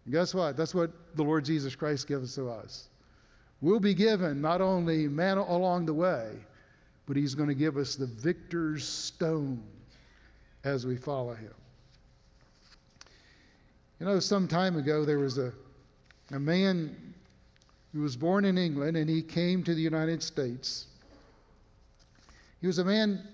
And 0.05 0.13
guess 0.13 0.33
what? 0.33 0.55
That's 0.55 0.75
what 0.75 0.91
the 1.15 1.23
Lord 1.23 1.45
Jesus 1.45 1.75
Christ 1.75 2.07
gives 2.07 2.35
to 2.35 2.49
us. 2.49 2.89
We'll 3.61 3.79
be 3.79 3.93
given 3.93 4.41
not 4.41 4.61
only 4.61 5.07
manna 5.07 5.41
along 5.41 5.85
the 5.87 5.93
way, 5.93 6.31
but 7.05 7.17
He's 7.17 7.33
going 7.33 7.49
to 7.49 7.55
give 7.55 7.77
us 7.77 7.95
the 7.95 8.05
victor's 8.05 8.87
stone 8.87 9.63
as 10.63 10.85
we 10.85 10.97
follow 10.97 11.33
him. 11.33 11.53
You 13.99 14.05
know, 14.05 14.19
some 14.19 14.47
time 14.47 14.77
ago 14.77 15.05
there 15.05 15.19
was 15.19 15.37
a, 15.37 15.51
a 16.31 16.39
man 16.39 17.13
who 17.93 18.01
was 18.01 18.15
born 18.15 18.45
in 18.45 18.57
England 18.57 18.97
and 18.97 19.09
he 19.09 19.21
came 19.21 19.63
to 19.63 19.73
the 19.73 19.81
United 19.81 20.21
States. 20.21 20.87
He 22.61 22.67
was 22.67 22.79
a 22.79 22.85
man 22.85 23.27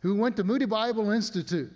who 0.00 0.14
went 0.14 0.36
to 0.36 0.44
Moody 0.44 0.64
Bible 0.64 1.10
Institute. 1.10 1.70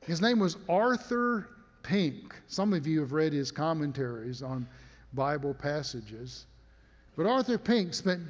His 0.00 0.20
name 0.20 0.38
was 0.38 0.56
Arthur 0.68 1.48
Pink. 1.82 2.34
Some 2.46 2.72
of 2.72 2.86
you 2.86 3.00
have 3.00 3.12
read 3.12 3.32
his 3.32 3.50
commentaries 3.50 4.42
on 4.42 4.68
Bible 5.14 5.54
passages. 5.54 6.46
But 7.16 7.26
Arthur 7.26 7.58
Pink 7.58 7.94
spent 7.94 8.22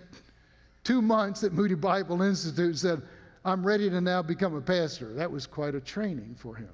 two 0.85 1.03
months 1.03 1.43
at 1.43 1.53
Moody 1.53 1.75
Bible 1.75 2.23
Institute 2.23 2.67
and 2.67 2.79
said, 2.79 3.03
I'm 3.45 3.67
ready 3.67 3.91
to 3.91 4.01
now 4.01 4.23
become 4.23 4.55
a 4.55 4.61
pastor. 4.61 5.13
That 5.15 5.31
was 5.31 5.47
quite 5.47 5.75
a 5.75 5.81
training 5.81 6.37
for 6.39 6.55
him. 6.55 6.69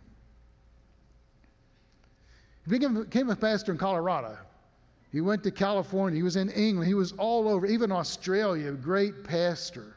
He 2.68 2.78
became 2.78 3.30
a 3.30 3.36
pastor 3.36 3.72
in 3.72 3.78
Colorado. 3.78 4.36
He 5.10 5.20
went 5.20 5.42
to 5.44 5.50
California. 5.50 6.16
He 6.16 6.22
was 6.22 6.36
in 6.36 6.48
England. 6.50 6.88
He 6.88 6.94
was 6.94 7.12
all 7.12 7.48
over, 7.48 7.66
even 7.66 7.90
Australia, 7.92 8.72
great 8.72 9.24
pastor. 9.24 9.96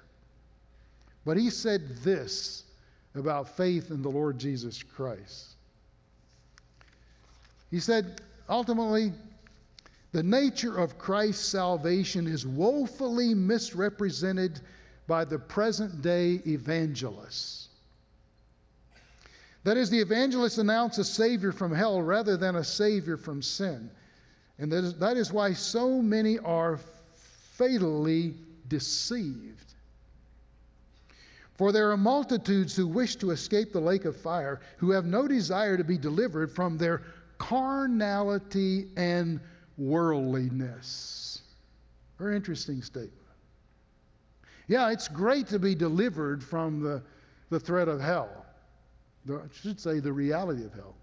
But 1.25 1.37
he 1.37 1.49
said 1.49 1.97
this 1.97 2.63
about 3.13 3.55
faith 3.55 3.91
in 3.91 4.01
the 4.01 4.09
Lord 4.09 4.37
Jesus 4.37 4.83
Christ. 4.83 5.55
He 7.71 7.79
said, 7.79 8.21
ultimately, 8.49 9.13
the 10.15 10.23
nature 10.23 10.77
of 10.77 10.97
Christ's 10.97 11.45
salvation 11.45 12.25
is 12.25 12.47
woefully 12.47 13.33
misrepresented 13.33 14.61
by 15.07 15.25
the 15.25 15.37
present 15.37 16.01
day 16.01 16.41
evangelists. 16.47 17.67
That 19.65 19.75
is, 19.75 19.89
the 19.89 19.99
evangelists 19.99 20.57
announce 20.57 20.99
a 20.99 21.03
Savior 21.03 21.51
from 21.51 21.75
hell 21.75 22.01
rather 22.01 22.37
than 22.37 22.55
a 22.55 22.63
Savior 22.63 23.17
from 23.17 23.41
sin. 23.41 23.91
And 24.57 24.71
that 24.71 24.85
is, 24.85 24.93
that 24.99 25.17
is 25.17 25.33
why 25.33 25.51
so 25.51 26.01
many 26.01 26.39
are 26.39 26.79
fatally 27.57 28.35
deceived. 28.69 29.73
For 31.55 31.73
there 31.73 31.91
are 31.91 31.97
multitudes 31.97 32.73
who 32.73 32.87
wish 32.87 33.17
to 33.17 33.31
escape 33.31 33.73
the 33.73 33.81
lake 33.81 34.05
of 34.05 34.15
fire, 34.15 34.61
who 34.77 34.91
have 34.91 35.03
no 35.03 35.27
desire 35.27 35.75
to 35.75 35.83
be 35.83 35.97
delivered 35.97 36.49
from 36.53 36.77
their 36.77 37.01
carnality 37.37 38.87
and 38.95 39.41
worldliness. 39.77 41.41
Very 42.17 42.35
interesting 42.35 42.81
statement. 42.81 43.11
Yeah, 44.67 44.91
it's 44.91 45.07
great 45.07 45.47
to 45.47 45.59
be 45.59 45.75
delivered 45.75 46.43
from 46.43 46.81
the, 46.81 47.03
the 47.49 47.59
threat 47.59 47.87
of 47.87 47.99
hell. 47.99 48.45
I 49.29 49.39
should 49.51 49.79
say 49.79 49.99
the 49.99 50.13
reality 50.13 50.63
of 50.63 50.73
hell. 50.73 50.95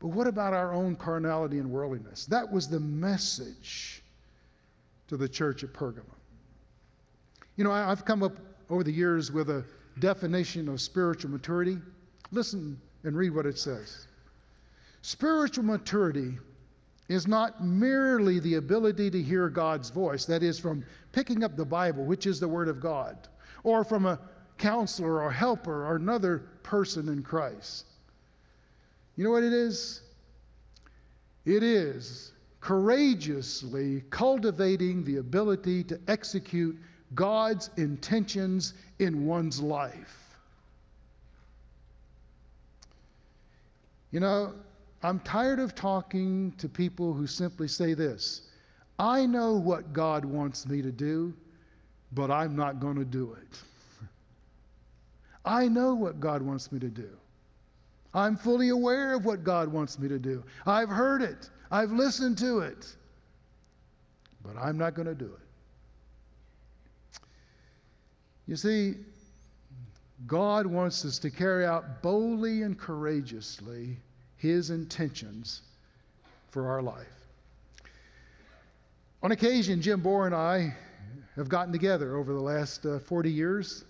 But 0.00 0.08
what 0.08 0.26
about 0.26 0.54
our 0.54 0.72
own 0.72 0.96
carnality 0.96 1.58
and 1.58 1.70
worldliness? 1.70 2.26
That 2.26 2.50
was 2.50 2.68
the 2.68 2.80
message 2.80 4.02
to 5.08 5.16
the 5.16 5.28
church 5.28 5.62
at 5.62 5.72
Pergamum. 5.72 6.04
You 7.56 7.64
know, 7.64 7.72
I've 7.72 8.04
come 8.04 8.22
up 8.22 8.36
over 8.70 8.82
the 8.82 8.92
years 8.92 9.30
with 9.30 9.50
a 9.50 9.64
definition 9.98 10.68
of 10.68 10.80
spiritual 10.80 11.30
maturity. 11.30 11.78
Listen 12.30 12.80
and 13.04 13.16
read 13.16 13.34
what 13.34 13.44
it 13.44 13.58
says. 13.58 14.06
Spiritual 15.02 15.64
maturity 15.64 16.38
is 17.10 17.26
not 17.26 17.64
merely 17.64 18.38
the 18.38 18.54
ability 18.54 19.10
to 19.10 19.20
hear 19.20 19.48
God's 19.48 19.90
voice, 19.90 20.24
that 20.26 20.44
is, 20.44 20.60
from 20.60 20.84
picking 21.10 21.42
up 21.42 21.56
the 21.56 21.64
Bible, 21.64 22.04
which 22.04 22.24
is 22.24 22.38
the 22.38 22.46
Word 22.46 22.68
of 22.68 22.80
God, 22.80 23.26
or 23.64 23.82
from 23.82 24.06
a 24.06 24.20
counselor 24.58 25.20
or 25.20 25.28
helper 25.32 25.84
or 25.88 25.96
another 25.96 26.44
person 26.62 27.08
in 27.08 27.20
Christ. 27.24 27.86
You 29.16 29.24
know 29.24 29.32
what 29.32 29.42
it 29.42 29.52
is? 29.52 30.02
It 31.46 31.64
is 31.64 32.30
courageously 32.60 34.04
cultivating 34.10 35.02
the 35.02 35.16
ability 35.16 35.82
to 35.84 35.98
execute 36.06 36.78
God's 37.16 37.70
intentions 37.76 38.74
in 39.00 39.26
one's 39.26 39.60
life. 39.60 40.36
You 44.12 44.20
know, 44.20 44.54
I'm 45.02 45.18
tired 45.20 45.58
of 45.58 45.74
talking 45.74 46.52
to 46.58 46.68
people 46.68 47.14
who 47.14 47.26
simply 47.26 47.68
say 47.68 47.94
this 47.94 48.42
I 48.98 49.24
know 49.24 49.54
what 49.54 49.92
God 49.92 50.24
wants 50.24 50.66
me 50.66 50.82
to 50.82 50.92
do, 50.92 51.32
but 52.12 52.30
I'm 52.30 52.54
not 52.54 52.80
going 52.80 52.96
to 52.96 53.04
do 53.04 53.36
it. 53.40 53.58
I 55.44 55.68
know 55.68 55.94
what 55.94 56.20
God 56.20 56.42
wants 56.42 56.70
me 56.70 56.78
to 56.80 56.88
do. 56.88 57.08
I'm 58.12 58.36
fully 58.36 58.70
aware 58.70 59.14
of 59.14 59.24
what 59.24 59.44
God 59.44 59.68
wants 59.68 59.98
me 59.98 60.08
to 60.08 60.18
do. 60.18 60.42
I've 60.66 60.88
heard 60.88 61.22
it, 61.22 61.48
I've 61.70 61.92
listened 61.92 62.36
to 62.38 62.58
it, 62.58 62.94
but 64.44 64.56
I'm 64.56 64.76
not 64.76 64.94
going 64.94 65.06
to 65.08 65.14
do 65.14 65.26
it. 65.26 67.20
You 68.46 68.56
see, 68.56 68.96
God 70.26 70.66
wants 70.66 71.04
us 71.04 71.18
to 71.20 71.30
carry 71.30 71.64
out 71.64 72.02
boldly 72.02 72.62
and 72.62 72.76
courageously 72.76 73.96
his 74.40 74.70
intentions 74.70 75.62
for 76.50 76.68
our 76.68 76.82
life. 76.82 77.06
On 79.22 79.32
occasion, 79.32 79.82
Jim 79.82 80.00
Bohr 80.00 80.26
and 80.26 80.34
I 80.34 80.74
have 81.36 81.48
gotten 81.48 81.72
together 81.72 82.16
over 82.16 82.32
the 82.32 82.40
last 82.40 82.86
uh, 82.86 82.98
40 82.98 83.30
years. 83.30 83.84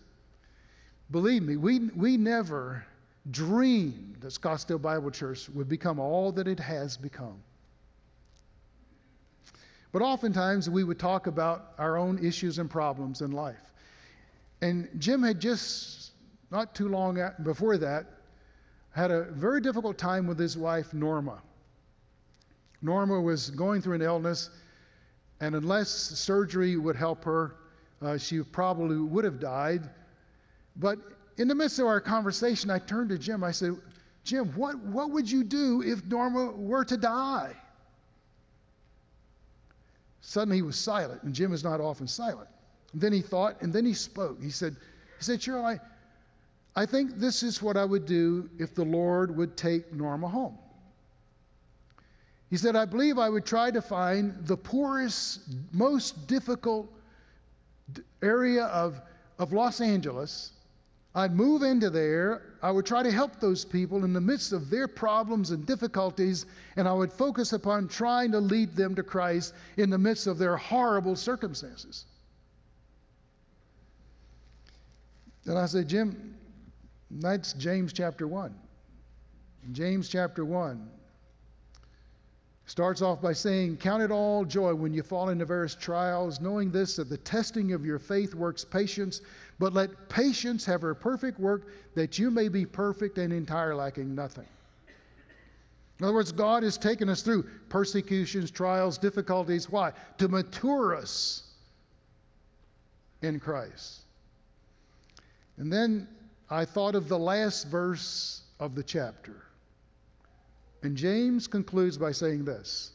Believe 1.11 1.43
me, 1.43 1.57
we, 1.57 1.79
we 1.97 2.17
never 2.17 2.85
dreamed 3.31 4.17
that 4.21 4.29
Scottsdale 4.29 4.83
Bible 4.83 5.11
Church 5.11 5.49
would 5.51 5.69
become 5.69 6.01
all 6.01 6.33
that 6.33 6.49
it 6.49 6.59
has 6.59 6.97
become. 6.97 7.41
But 9.93 10.03
oftentimes 10.03 10.69
we 10.69 10.85
would 10.85 10.99
talk 10.99 11.29
about 11.29 11.75
our 11.79 11.97
own 11.97 12.25
issues 12.25 12.59
and 12.59 12.69
problems 12.69 13.23
in 13.23 13.31
life. 13.31 13.73
And 14.63 14.89
Jim 14.99 15.23
had 15.23 15.41
just, 15.41 16.13
not 16.51 16.75
too 16.75 16.89
long 16.89 17.21
before 17.43 17.79
that, 17.79 18.07
had 18.93 19.11
a 19.11 19.25
very 19.25 19.61
difficult 19.61 19.99
time 19.99 20.27
with 20.27 20.39
his 20.39 20.57
wife, 20.57 20.93
Norma. 20.93 21.41
Norma 22.83 23.21
was 23.21 23.51
going 23.51 23.83
through 23.83 23.95
an 23.95 24.03
illness, 24.03 24.51
and 25.41 25.55
unless 25.55 25.89
surgery 25.89 26.77
would 26.77 26.97
help 26.97 27.25
her, 27.25 27.57
uh, 28.03 28.17
she 28.17 28.43
probably 28.43 28.97
would 28.97 29.25
have 29.25 29.39
died. 29.39 29.89
But 30.77 30.99
in 31.37 31.49
the 31.49 31.55
midst 31.55 31.79
of 31.79 31.87
our 31.87 32.01
conversation, 32.01 32.71
I 32.71 32.79
turned 32.79 33.11
to 33.11 33.19
Jim. 33.19 33.45
I 33.45 33.51
said, 33.51 33.77
Jim, 34.25 34.47
what, 34.57 34.79
what 34.79 35.11
would 35.11 35.31
you 35.31 35.45
do 35.45 35.83
if 35.83 36.05
Norma 36.07 36.53
were 36.53 36.85
to 36.85 36.97
die? 36.97 37.55
Suddenly 40.21 40.59
he 40.59 40.63
was 40.63 40.77
silent, 40.77 41.23
and 41.23 41.35
Jim 41.35 41.53
is 41.53 41.65
not 41.65 41.81
often 41.81 42.07
silent. 42.07 42.49
And 42.93 43.01
then 43.01 43.13
he 43.13 43.21
thought, 43.21 43.61
and 43.63 43.73
then 43.73 43.85
he 43.85 43.95
spoke. 43.95 44.43
He 44.43 44.51
said, 44.51 44.77
he 45.19 45.25
said, 45.25 45.43
Sherrill, 45.43 45.65
I, 45.65 45.81
I 46.77 46.87
think 46.87 47.17
this 47.17 47.43
is 47.43 47.63
what 47.63 47.77
I 47.77 47.85
would 47.85 48.07
do 48.07 48.49
if 48.59 48.75
the 48.75 48.85
Lord 48.85 49.37
would 49.37 49.57
take 49.57 49.93
Norma 49.93 50.29
home. 50.29 50.57
He 52.49 52.57
said, 52.57 52.75
I 52.75 52.85
believe 52.85 53.19
I 53.19 53.29
would 53.29 53.45
try 53.45 53.71
to 53.71 53.81
find 53.81 54.35
the 54.47 54.57
poorest, 54.57 55.41
most 55.73 56.27
difficult 56.27 56.93
area 58.23 58.65
of, 58.67 59.01
of 59.39 59.53
Los 59.53 59.81
Angeles. 59.81 60.53
I'd 61.15 61.35
move 61.35 61.63
into 61.63 61.91
there. 61.91 62.43
I 62.63 62.71
would 62.71 62.87
try 62.87 63.03
to 63.03 63.11
help 63.11 63.41
those 63.41 63.65
people 63.65 64.05
in 64.05 64.13
the 64.13 64.21
midst 64.21 64.53
of 64.53 64.71
their 64.71 64.87
problems 64.87 65.51
and 65.51 65.67
difficulties, 65.67 66.47
and 66.77 66.89
I 66.89 66.93
would 66.93 67.13
focus 67.13 67.53
upon 67.53 67.89
trying 67.89 68.31
to 68.33 68.39
lead 68.39 68.77
them 68.77 68.95
to 68.95 69.03
Christ 69.03 69.55
in 69.77 69.91
the 69.91 69.99
midst 69.99 70.27
of 70.27 70.39
their 70.39 70.57
horrible 70.57 71.17
circumstances. 71.17 72.05
And 75.47 75.59
I 75.59 75.67
said, 75.67 75.89
Jim, 75.89 76.37
that's 77.11 77.53
James 77.55 77.93
chapter 77.93 78.27
1. 78.29 78.55
James 79.73 80.09
chapter 80.09 80.45
1 80.45 80.89
starts 82.67 83.03
off 83.03 83.21
by 83.21 83.33
saying, 83.33 83.77
Count 83.77 84.03
it 84.03 84.13
all 84.13 84.45
joy 84.45 84.73
when 84.73 84.95
you 84.95 85.03
fall 85.03 85.31
into 85.31 85.45
various 85.45 85.75
trials, 85.75 86.41
knowing 86.41 86.71
this, 86.71 86.97
that 86.97 87.09
the 87.09 87.17
testing 87.19 87.73
of 87.73 87.85
your 87.85 87.99
faith 87.99 88.35
works 88.35 88.65
patience, 88.65 89.23
but 89.59 89.73
let 89.73 90.09
patience 90.09 90.65
have 90.65 90.81
her 90.81 90.95
perfect 90.95 91.41
work, 91.41 91.67
that 91.95 92.19
you 92.19 92.31
may 92.31 92.49
be 92.49 92.65
perfect 92.65 93.19
and 93.19 93.33
entire, 93.33 93.75
lacking 93.75 94.15
nothing. 94.15 94.47
In 95.99 96.05
other 96.05 96.15
words, 96.15 96.33
God 96.33 96.63
has 96.63 96.79
taken 96.79 97.09
us 97.09 97.23
through 97.23 97.43
persecutions, 97.69 98.51
trials, 98.51 98.97
difficulties. 98.97 99.69
Why? 99.69 99.93
To 100.19 100.29
mature 100.29 100.97
us 100.97 101.43
in 103.21 103.39
Christ. 103.39 104.03
And 105.59 105.71
then 105.71 106.09
I 106.51 106.65
thought 106.65 106.95
of 106.95 107.09
the 107.09 107.19
last 107.19 107.69
verse 107.69 108.43
of 108.59 108.75
the 108.75 108.83
chapter. 108.83 109.45
And 110.83 110.97
James 110.97 111.47
concludes 111.47 111.97
by 111.97 112.13
saying 112.13 112.45
this 112.45 112.93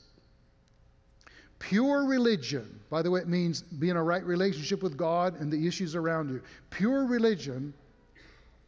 Pure 1.60 2.06
religion, 2.06 2.80
by 2.90 3.02
the 3.02 3.10
way, 3.10 3.22
it 3.22 3.28
means 3.28 3.62
being 3.62 3.92
in 3.92 3.98
a 3.98 4.04
right 4.04 4.24
relationship 4.24 4.84
with 4.84 4.98
God 4.98 5.40
and 5.40 5.52
the 5.52 5.68
issues 5.68 5.96
around 5.96 6.30
you. 6.30 6.42
Pure 6.70 7.06
religion 7.06 7.74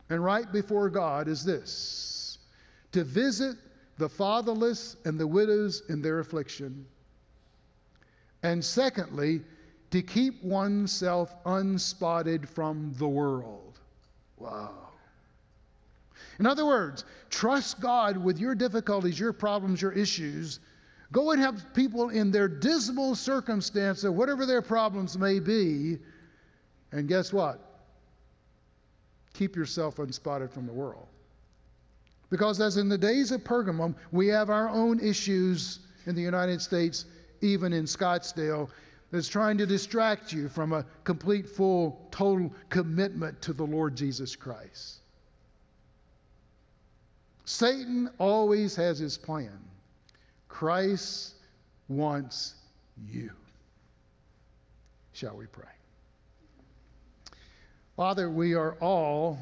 and 0.09 0.23
right 0.23 0.49
before 0.51 0.89
God 0.89 1.27
is 1.27 1.43
this 1.43 2.39
to 2.93 3.03
visit 3.03 3.57
the 3.97 4.07
fatherless 4.07 4.95
and 5.05 5.19
the 5.19 5.27
widows 5.27 5.83
in 5.89 6.01
their 6.01 6.19
affliction. 6.19 6.85
And 8.43 8.63
secondly, 8.63 9.41
to 9.91 10.01
keep 10.01 10.41
oneself 10.43 11.35
unspotted 11.45 12.47
from 12.47 12.93
the 12.97 13.07
world. 13.07 13.66
Wow. 14.37 14.73
In 16.39 16.45
other 16.45 16.65
words, 16.65 17.03
trust 17.29 17.79
God 17.79 18.17
with 18.17 18.37
your 18.39 18.55
difficulties, 18.55 19.19
your 19.19 19.33
problems, 19.33 19.81
your 19.81 19.91
issues. 19.91 20.59
Go 21.11 21.31
and 21.31 21.41
help 21.41 21.55
people 21.73 22.09
in 22.09 22.31
their 22.31 22.47
dismal 22.47 23.15
circumstance, 23.15 24.03
or 24.03 24.11
whatever 24.11 24.45
their 24.45 24.61
problems 24.61 25.17
may 25.17 25.39
be. 25.39 25.97
And 26.91 27.07
guess 27.07 27.33
what? 27.33 27.59
Keep 29.33 29.55
yourself 29.55 29.99
unspotted 29.99 30.51
from 30.51 30.65
the 30.67 30.73
world. 30.73 31.07
Because, 32.29 32.59
as 32.59 32.77
in 32.77 32.89
the 32.89 32.97
days 32.97 33.31
of 33.31 33.43
Pergamum, 33.43 33.95
we 34.11 34.27
have 34.27 34.49
our 34.49 34.69
own 34.69 34.99
issues 34.99 35.79
in 36.05 36.15
the 36.15 36.21
United 36.21 36.61
States, 36.61 37.05
even 37.41 37.71
in 37.71 37.85
Scottsdale, 37.85 38.69
that's 39.11 39.27
trying 39.27 39.57
to 39.57 39.65
distract 39.65 40.33
you 40.33 40.49
from 40.49 40.73
a 40.73 40.85
complete, 41.03 41.47
full, 41.47 42.07
total 42.11 42.53
commitment 42.69 43.41
to 43.43 43.53
the 43.53 43.63
Lord 43.63 43.95
Jesus 43.95 44.35
Christ. 44.35 44.99
Satan 47.45 48.09
always 48.19 48.75
has 48.75 48.99
his 48.99 49.17
plan. 49.17 49.57
Christ 50.49 51.35
wants 51.87 52.55
you. 53.09 53.31
Shall 55.13 55.37
we 55.37 55.45
pray? 55.45 55.63
Father, 57.95 58.29
we 58.29 58.53
are 58.53 58.73
all 58.81 59.39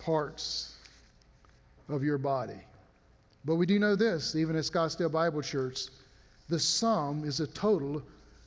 parts 0.00 0.74
of 1.88 2.02
your 2.02 2.18
body. 2.18 2.60
But 3.44 3.56
we 3.56 3.66
do 3.66 3.78
know 3.78 3.94
this, 3.94 4.34
even 4.34 4.56
at 4.56 4.64
Scottsdale 4.64 5.12
Bible 5.12 5.42
Church, 5.42 5.86
the 6.48 6.58
sum 6.58 7.24
is 7.24 7.40
a 7.40 7.46
total 7.46 8.02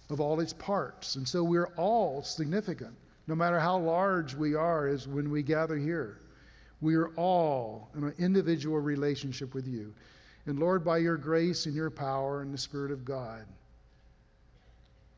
of 0.10 0.20
all 0.20 0.39
its 0.39 0.54
parts. 0.54 1.16
And 1.16 1.28
so 1.28 1.43
we're 1.43 1.72
all 1.76 2.24
significant, 2.24 2.95
no 3.28 3.36
matter 3.36 3.60
how 3.60 3.78
large 3.78 4.34
we 4.34 4.56
are 4.56 4.88
as 4.88 5.08
when 5.08 5.30
we 5.30 5.43
gather 5.43 5.78
here. 5.78 6.20
We 6.82 6.95
are 6.95 7.10
all 7.16 7.89
in 7.95 8.06
an 8.06 8.14
individual 8.18 8.80
relationship 8.80 9.54
with 9.54 9.68
you. 9.68 9.93
And 10.45 10.60
Lord, 10.60 10.84
by 10.84 11.00
your 11.00 11.18
grace 11.18 11.66
and 11.66 11.76
your 11.76 11.89
power 11.89 12.41
and 12.41 12.54
the 12.54 12.58
Spirit 12.58 12.91
of 12.91 13.04
God, 13.04 13.45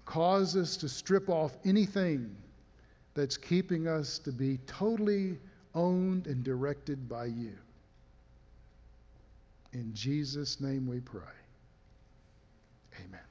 cause 0.06 0.58
us 0.58 0.76
to 0.78 0.90
strip 0.90 1.30
off 1.30 1.56
anything 1.64 2.36
that's 3.14 3.38
keeping 3.38 3.88
us 3.88 4.18
to 4.20 4.32
be 4.32 4.58
totally 4.66 5.38
owned 5.76 6.28
and 6.28 6.44
directed 6.44 7.08
by 7.08 7.26
you. 7.26 7.54
In 9.74 9.94
Jesus' 9.94 10.60
name 10.60 10.88
we 10.88 11.00
pray. 11.00 11.22
Amen. 13.04 13.31